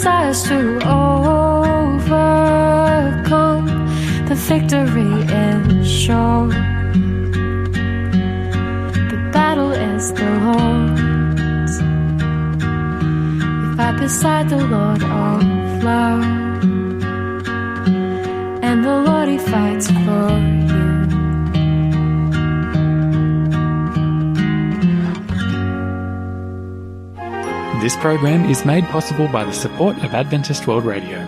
[0.00, 2.06] desires to overcome.
[4.28, 6.48] The victory is sure.
[9.10, 11.74] The battle is the Lord's.
[13.60, 16.24] We fight beside the Lord of love.
[18.62, 20.59] And the Lord, He fights for
[27.90, 31.26] This program is made possible by the support of Adventist World Radio.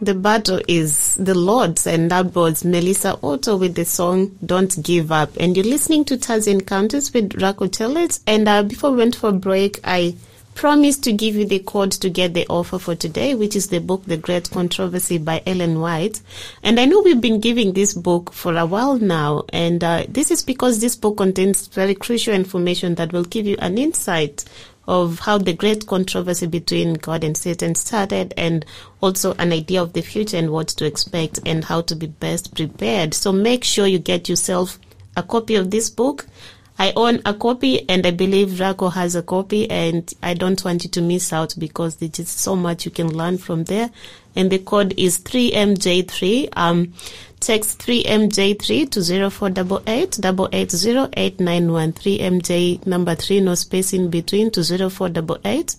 [0.00, 5.12] The battle is the Lord's, and that was Melissa Otto with the song Don't Give
[5.12, 5.36] Up.
[5.38, 8.20] And you're listening to Tassie Encounters with Rajko Celic.
[8.26, 10.14] And uh, before we went for break, I
[10.54, 13.78] promised to give you the code to get the offer for today, which is the
[13.78, 16.22] book The Great Controversy by Ellen White.
[16.62, 20.30] And I know we've been giving this book for a while now, and uh, this
[20.30, 24.44] is because this book contains very crucial information that will give you an insight
[24.88, 28.64] of how the great controversy between God and Satan started and
[29.00, 32.54] also an idea of the future and what to expect and how to be best
[32.54, 33.14] prepared.
[33.14, 34.78] So make sure you get yourself
[35.16, 36.26] a copy of this book.
[36.78, 40.84] I own a copy and I believe Rajko has a copy and I don't want
[40.84, 43.90] you to miss out because there's just so much you can learn from there.
[44.34, 46.48] And the code is 3MJ3.
[46.54, 46.94] Um,
[47.42, 55.76] text 3MJ3 to 0488 880891 3MJ number 3 no space in between to 0488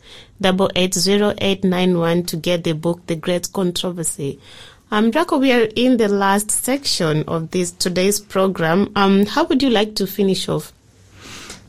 [2.28, 4.39] to get the book The Great Controversy.
[4.91, 8.91] Um, Rajko, we are in the last section of this today's program.
[8.95, 10.74] Um, how would you like to finish off?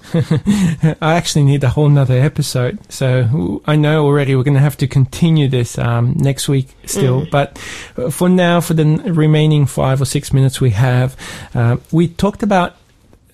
[1.01, 2.79] I actually need a whole nother episode.
[2.93, 7.27] So I know already we're going to have to continue this um, next week still.
[7.31, 7.59] But
[7.97, 11.17] uh, for now, for the remaining five or six minutes we have,
[11.55, 12.77] uh, we talked about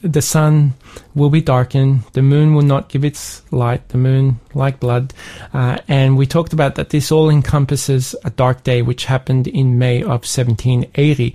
[0.02, 0.74] the sun
[1.14, 5.12] will be darkened, the moon will not give its light, the moon like blood.
[5.52, 9.78] Uh, and we talked about that this all encompasses a dark day which happened in
[9.78, 11.34] May of 1780.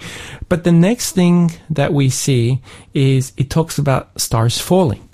[0.50, 2.62] But the next thing that we see
[2.94, 5.05] is it talks about stars falling.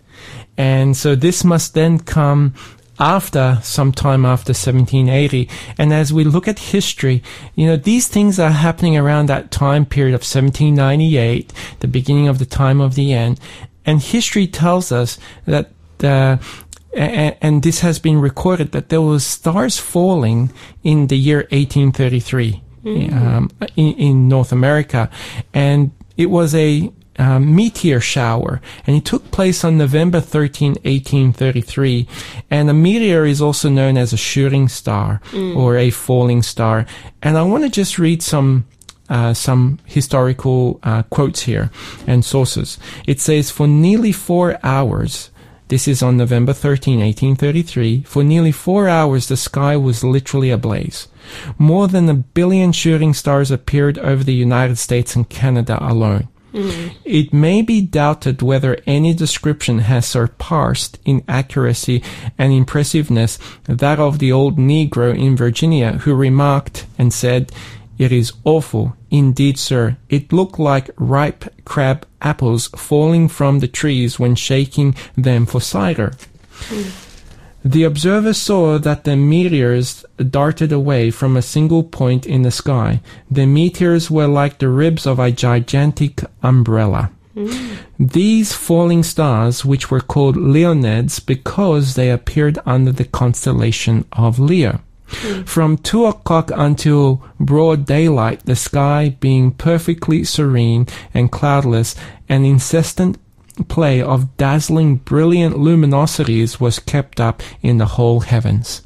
[0.61, 2.53] And so this must then come
[2.99, 5.49] after sometime after 1780.
[5.79, 7.23] And as we look at history,
[7.55, 12.37] you know, these things are happening around that time period of 1798, the beginning of
[12.37, 13.39] the time of the end.
[13.87, 15.71] And history tells us that,
[16.03, 16.37] uh,
[16.95, 20.51] and, and this has been recorded that there was stars falling
[20.83, 25.09] in the year 1833 um, in, in North America,
[25.55, 32.07] and it was a uh, meteor shower, and it took place on November 13, 1833.
[32.49, 35.21] And a meteor is also known as a shooting star
[35.55, 36.85] or a falling star.
[37.21, 38.65] And I want to just read some
[39.09, 41.69] uh, some historical uh, quotes here
[42.07, 42.79] and sources.
[43.05, 45.31] It says, for nearly four hours,
[45.67, 51.09] this is on November 13, 1833, for nearly four hours the sky was literally ablaze.
[51.57, 56.29] More than a billion shooting stars appeared over the United States and Canada alone.
[56.53, 56.97] Mm-hmm.
[57.05, 62.03] It may be doubted whether any description has surpassed in accuracy
[62.37, 67.51] and impressiveness that of the old Negro in Virginia who remarked and said,
[67.97, 68.95] It is awful.
[69.09, 75.45] Indeed, sir, it looked like ripe crab apples falling from the trees when shaking them
[75.45, 76.13] for cider.
[76.69, 77.10] Mm.
[77.63, 83.01] The observer saw that the meteors darted away from a single point in the sky.
[83.29, 87.11] The meteors were like the ribs of a gigantic umbrella.
[87.35, 87.75] Hmm.
[87.99, 94.81] These falling stars, which were called Leonids because they appeared under the constellation of Leo.
[95.07, 95.43] Hmm.
[95.43, 101.95] From two o'clock until broad daylight, the sky being perfectly serene and cloudless,
[102.27, 103.19] an incessant
[103.63, 108.81] play of dazzling, brilliant luminosities was kept up in the whole heavens.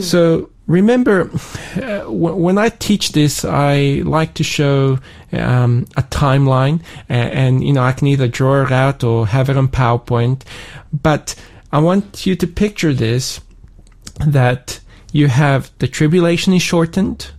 [0.00, 1.30] So remember,
[1.76, 4.98] uh, w- when I teach this, I like to show
[5.32, 9.48] um, a timeline, and, and you know I can either draw it out or have
[9.48, 10.42] it on PowerPoint.
[10.92, 11.34] But
[11.72, 13.40] I want you to picture this:
[14.26, 14.80] that
[15.12, 17.30] you have the tribulation is shortened.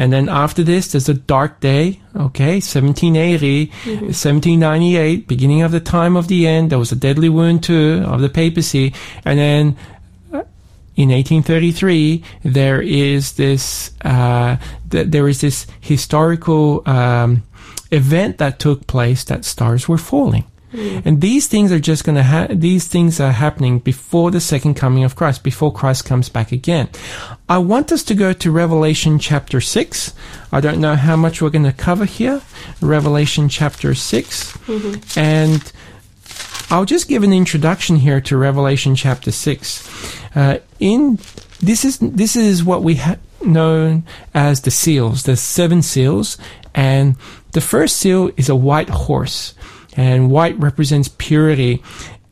[0.00, 2.00] And then after this, there's a dark day.
[2.16, 6.70] Okay, 1780, 1798, beginning of the time of the end.
[6.70, 8.94] There was a deadly wound too of the papacy.
[9.24, 9.76] And then
[10.32, 10.44] uh,
[10.96, 14.56] in 1833, there is this, uh,
[14.90, 17.42] th- there is this historical, um,
[17.90, 20.44] event that took place that stars were falling.
[20.72, 24.74] And these things are just going to ha- these things are happening before the second
[24.74, 26.88] coming of Christ, before Christ comes back again.
[27.48, 30.14] I want us to go to Revelation chapter 6.
[30.52, 32.40] I don't know how much we're going to cover here.
[32.80, 34.58] Revelation chapter 6.
[35.16, 35.72] And
[36.70, 39.88] I'll just give an introduction here to Revelation chapter six.
[40.36, 41.18] Uh, in
[41.60, 44.04] this is this is what we ha- known
[44.34, 46.38] as the seals, the seven seals,
[46.72, 47.16] and
[47.52, 49.54] the first seal is a white horse,
[50.00, 51.82] and white represents purity.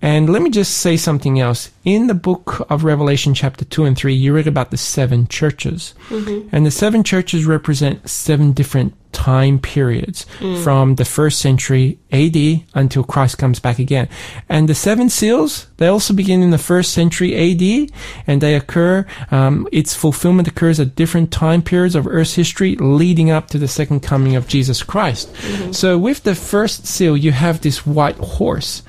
[0.00, 1.70] And let me just say something else.
[1.84, 5.92] In the book of Revelation, chapter 2 and 3, you read about the seven churches.
[6.08, 6.48] Mm-hmm.
[6.50, 10.26] And the seven churches represent seven different time periods
[10.62, 14.08] from the first century AD until Christ comes back again.
[14.48, 17.90] And the seven seals, they also begin in the first century AD
[18.26, 23.30] and they occur, um, its fulfillment occurs at different time periods of Earth's history leading
[23.30, 25.30] up to the second coming of Jesus Christ.
[25.74, 28.82] So with the first seal, you have this white horse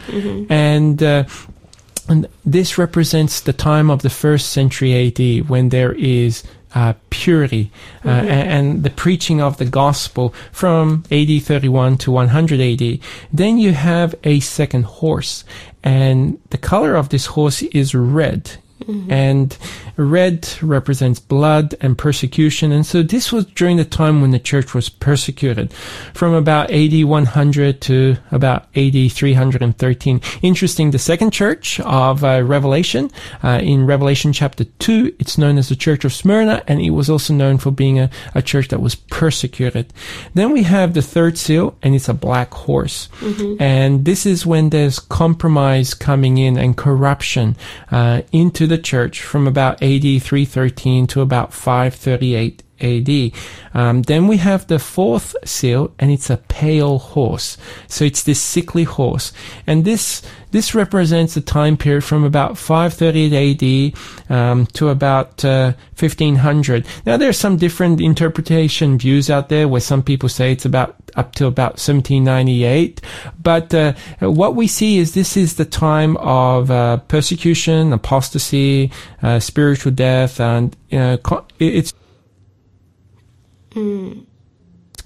[0.50, 1.24] and, uh,
[2.08, 6.44] and this represents the time of the first century AD when there is
[6.76, 7.72] uh, purity
[8.06, 13.00] uh, a- and, the preaching of the gospel from AD 31 to 100 AD.
[13.34, 15.44] Then you have a second horse,
[15.84, 18.58] and the color of this horse is red.
[19.10, 19.56] And
[20.00, 22.72] red represents blood and persecution.
[22.72, 25.74] And so this was during the time when the church was persecuted
[26.14, 30.22] from about AD 100 to about AD 313.
[30.42, 33.12] Interesting, the second church of uh, Revelation,
[33.44, 37.10] uh, in Revelation chapter 2, it's known as the Church of Smyrna, and it was
[37.10, 39.94] also known for being a, a church that was persecuted.
[40.34, 43.10] Then we have the third seal, and it's a black horse.
[43.60, 47.58] And this is when there's compromise coming in and corruption
[47.92, 53.32] uh, into the church from about AD 313 to about 538 AD.
[53.74, 57.58] Um, then we have the fourth seal, and it's a pale horse.
[57.88, 59.32] So it's this sickly horse,
[59.68, 60.22] and this
[60.52, 66.88] this represents a time period from about 538 AD um, to about uh, 1500.
[67.06, 70.96] Now there are some different interpretation views out there, where some people say it's about
[71.16, 73.02] up to about 1798.
[73.42, 79.40] But uh, what we see is this is the time of uh, persecution, apostasy, uh,
[79.40, 81.94] spiritual death, and it's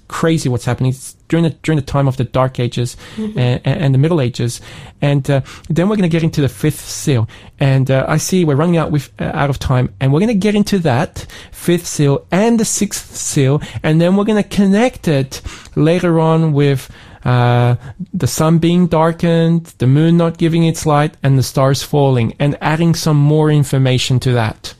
[0.08, 0.90] crazy what's happening.
[0.90, 2.96] It's during the during the time of the Dark Ages
[3.36, 4.60] and, and the Middle Ages,
[5.00, 7.28] and uh, then we're going to get into the fifth seal.
[7.58, 10.28] And uh, I see we're running out with uh, out of time, and we're going
[10.28, 14.48] to get into that fifth seal and the sixth seal, and then we're going to
[14.48, 15.42] connect it
[15.74, 16.90] later on with.
[17.24, 17.76] Uh,
[18.12, 22.54] the sun being darkened, the moon not giving its light, and the stars falling, and
[22.60, 24.74] adding some more information to that.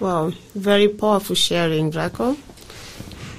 [0.00, 2.36] Wow, very powerful sharing, Rajko.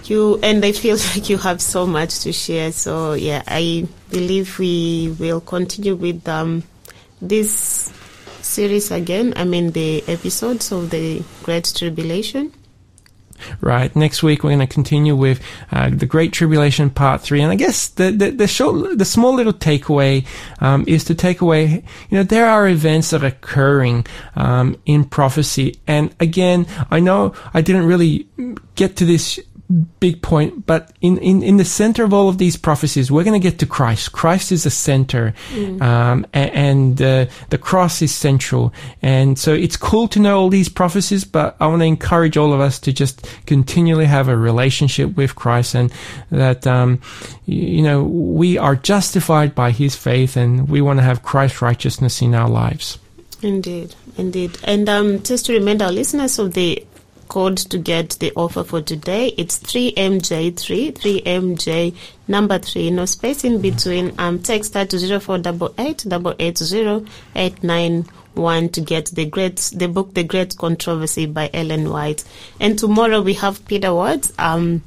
[0.05, 2.71] You and I feel like you have so much to share.
[2.71, 6.63] So yeah, I believe we will continue with um,
[7.21, 7.93] this
[8.41, 9.33] series again.
[9.37, 12.51] I mean the episodes of the Great Tribulation.
[13.61, 13.95] Right?
[13.95, 17.55] Next week we're going to continue with uh, the Great Tribulation Part Three, and I
[17.55, 20.25] guess the the, the short, the small little takeaway
[20.59, 25.03] um, is to take away, you know, there are events that are occurring um, in
[25.05, 28.27] prophecy, and again, I know I didn't really
[28.75, 29.39] get to this
[29.99, 33.39] big point, but in, in, in the center of all of these prophecies, we're going
[33.39, 34.11] to get to Christ.
[34.11, 35.33] Christ is the center,
[35.79, 38.73] um, a- and uh, the cross is central.
[39.01, 42.51] And so it's cool to know all these prophecies, but I want to encourage all
[42.51, 45.93] of us to just continually have a relationship with Christ, and
[46.31, 46.99] that um,
[47.45, 52.21] you know we are justified by His faith, and we want to have Christ's righteousness
[52.21, 52.97] in our lives.
[53.41, 54.57] Indeed, indeed.
[54.65, 56.85] And um, just to remind our listeners of the
[57.29, 61.95] code to get the offer for today, it's 3MJ3, 3MJ
[62.27, 64.13] number 3, no space in between.
[64.19, 66.05] Um, text that to 0488
[67.35, 68.09] 890
[68.69, 72.23] to get the great the book The Great Controversy by Ellen White.
[72.59, 74.31] And tomorrow we have Peter Watts.
[74.37, 74.83] Um,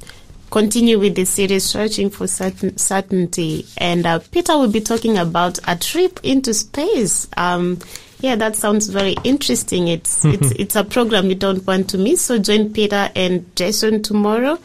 [0.53, 5.57] continue with the series searching for certain, certainty and uh, peter will be talking about
[5.67, 7.79] a trip into space um,
[8.19, 12.21] yeah that sounds very interesting it's it's it's a program you don't want to miss
[12.21, 14.59] so join peter and jason tomorrow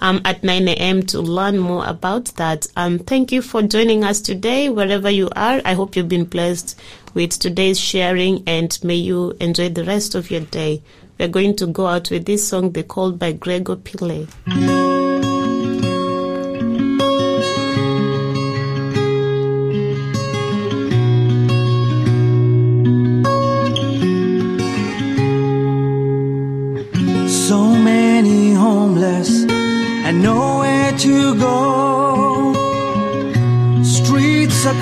[0.00, 1.02] um, at 9 a.m.
[1.02, 2.66] to learn more about that.
[2.74, 5.60] Um, thank you for joining us today, wherever you are.
[5.62, 6.80] I hope you've been blessed
[7.12, 10.82] with today's sharing and may you enjoy the rest of your day.
[11.18, 15.09] We're going to go out with this song, The Called by Gregor Pillay.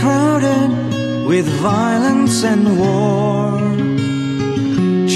[0.08, 0.70] crowded
[1.26, 3.58] with violence and war.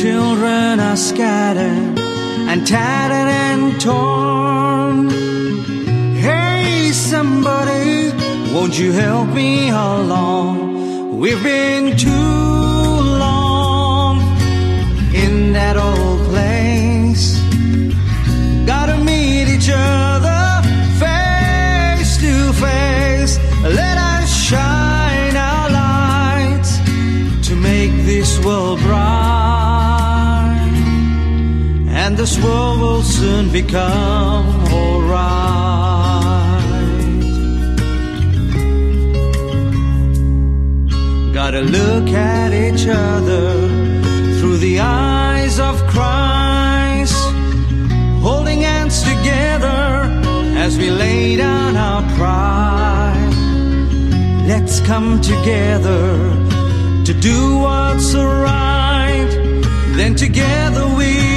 [0.01, 1.99] Children are scattered
[2.51, 4.99] and tattered and torn.
[6.27, 8.13] Hey, somebody,
[8.53, 11.19] won't you help me along?
[11.21, 12.42] We've been too
[32.33, 35.13] This world will soon become alright.
[41.35, 43.69] Gotta look at each other
[44.39, 47.23] through the eyes of Christ,
[48.23, 50.09] holding hands together
[50.57, 53.35] as we lay down our pride.
[54.49, 56.17] Let's come together
[57.05, 59.29] to do what's right.
[59.97, 61.32] Then together we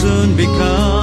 [0.00, 0.97] soon become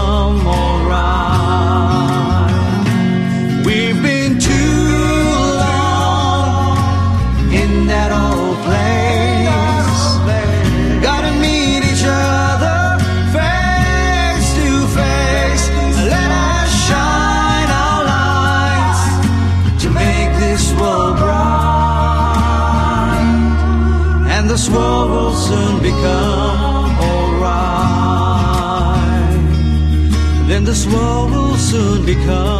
[30.85, 32.54] this war will soon become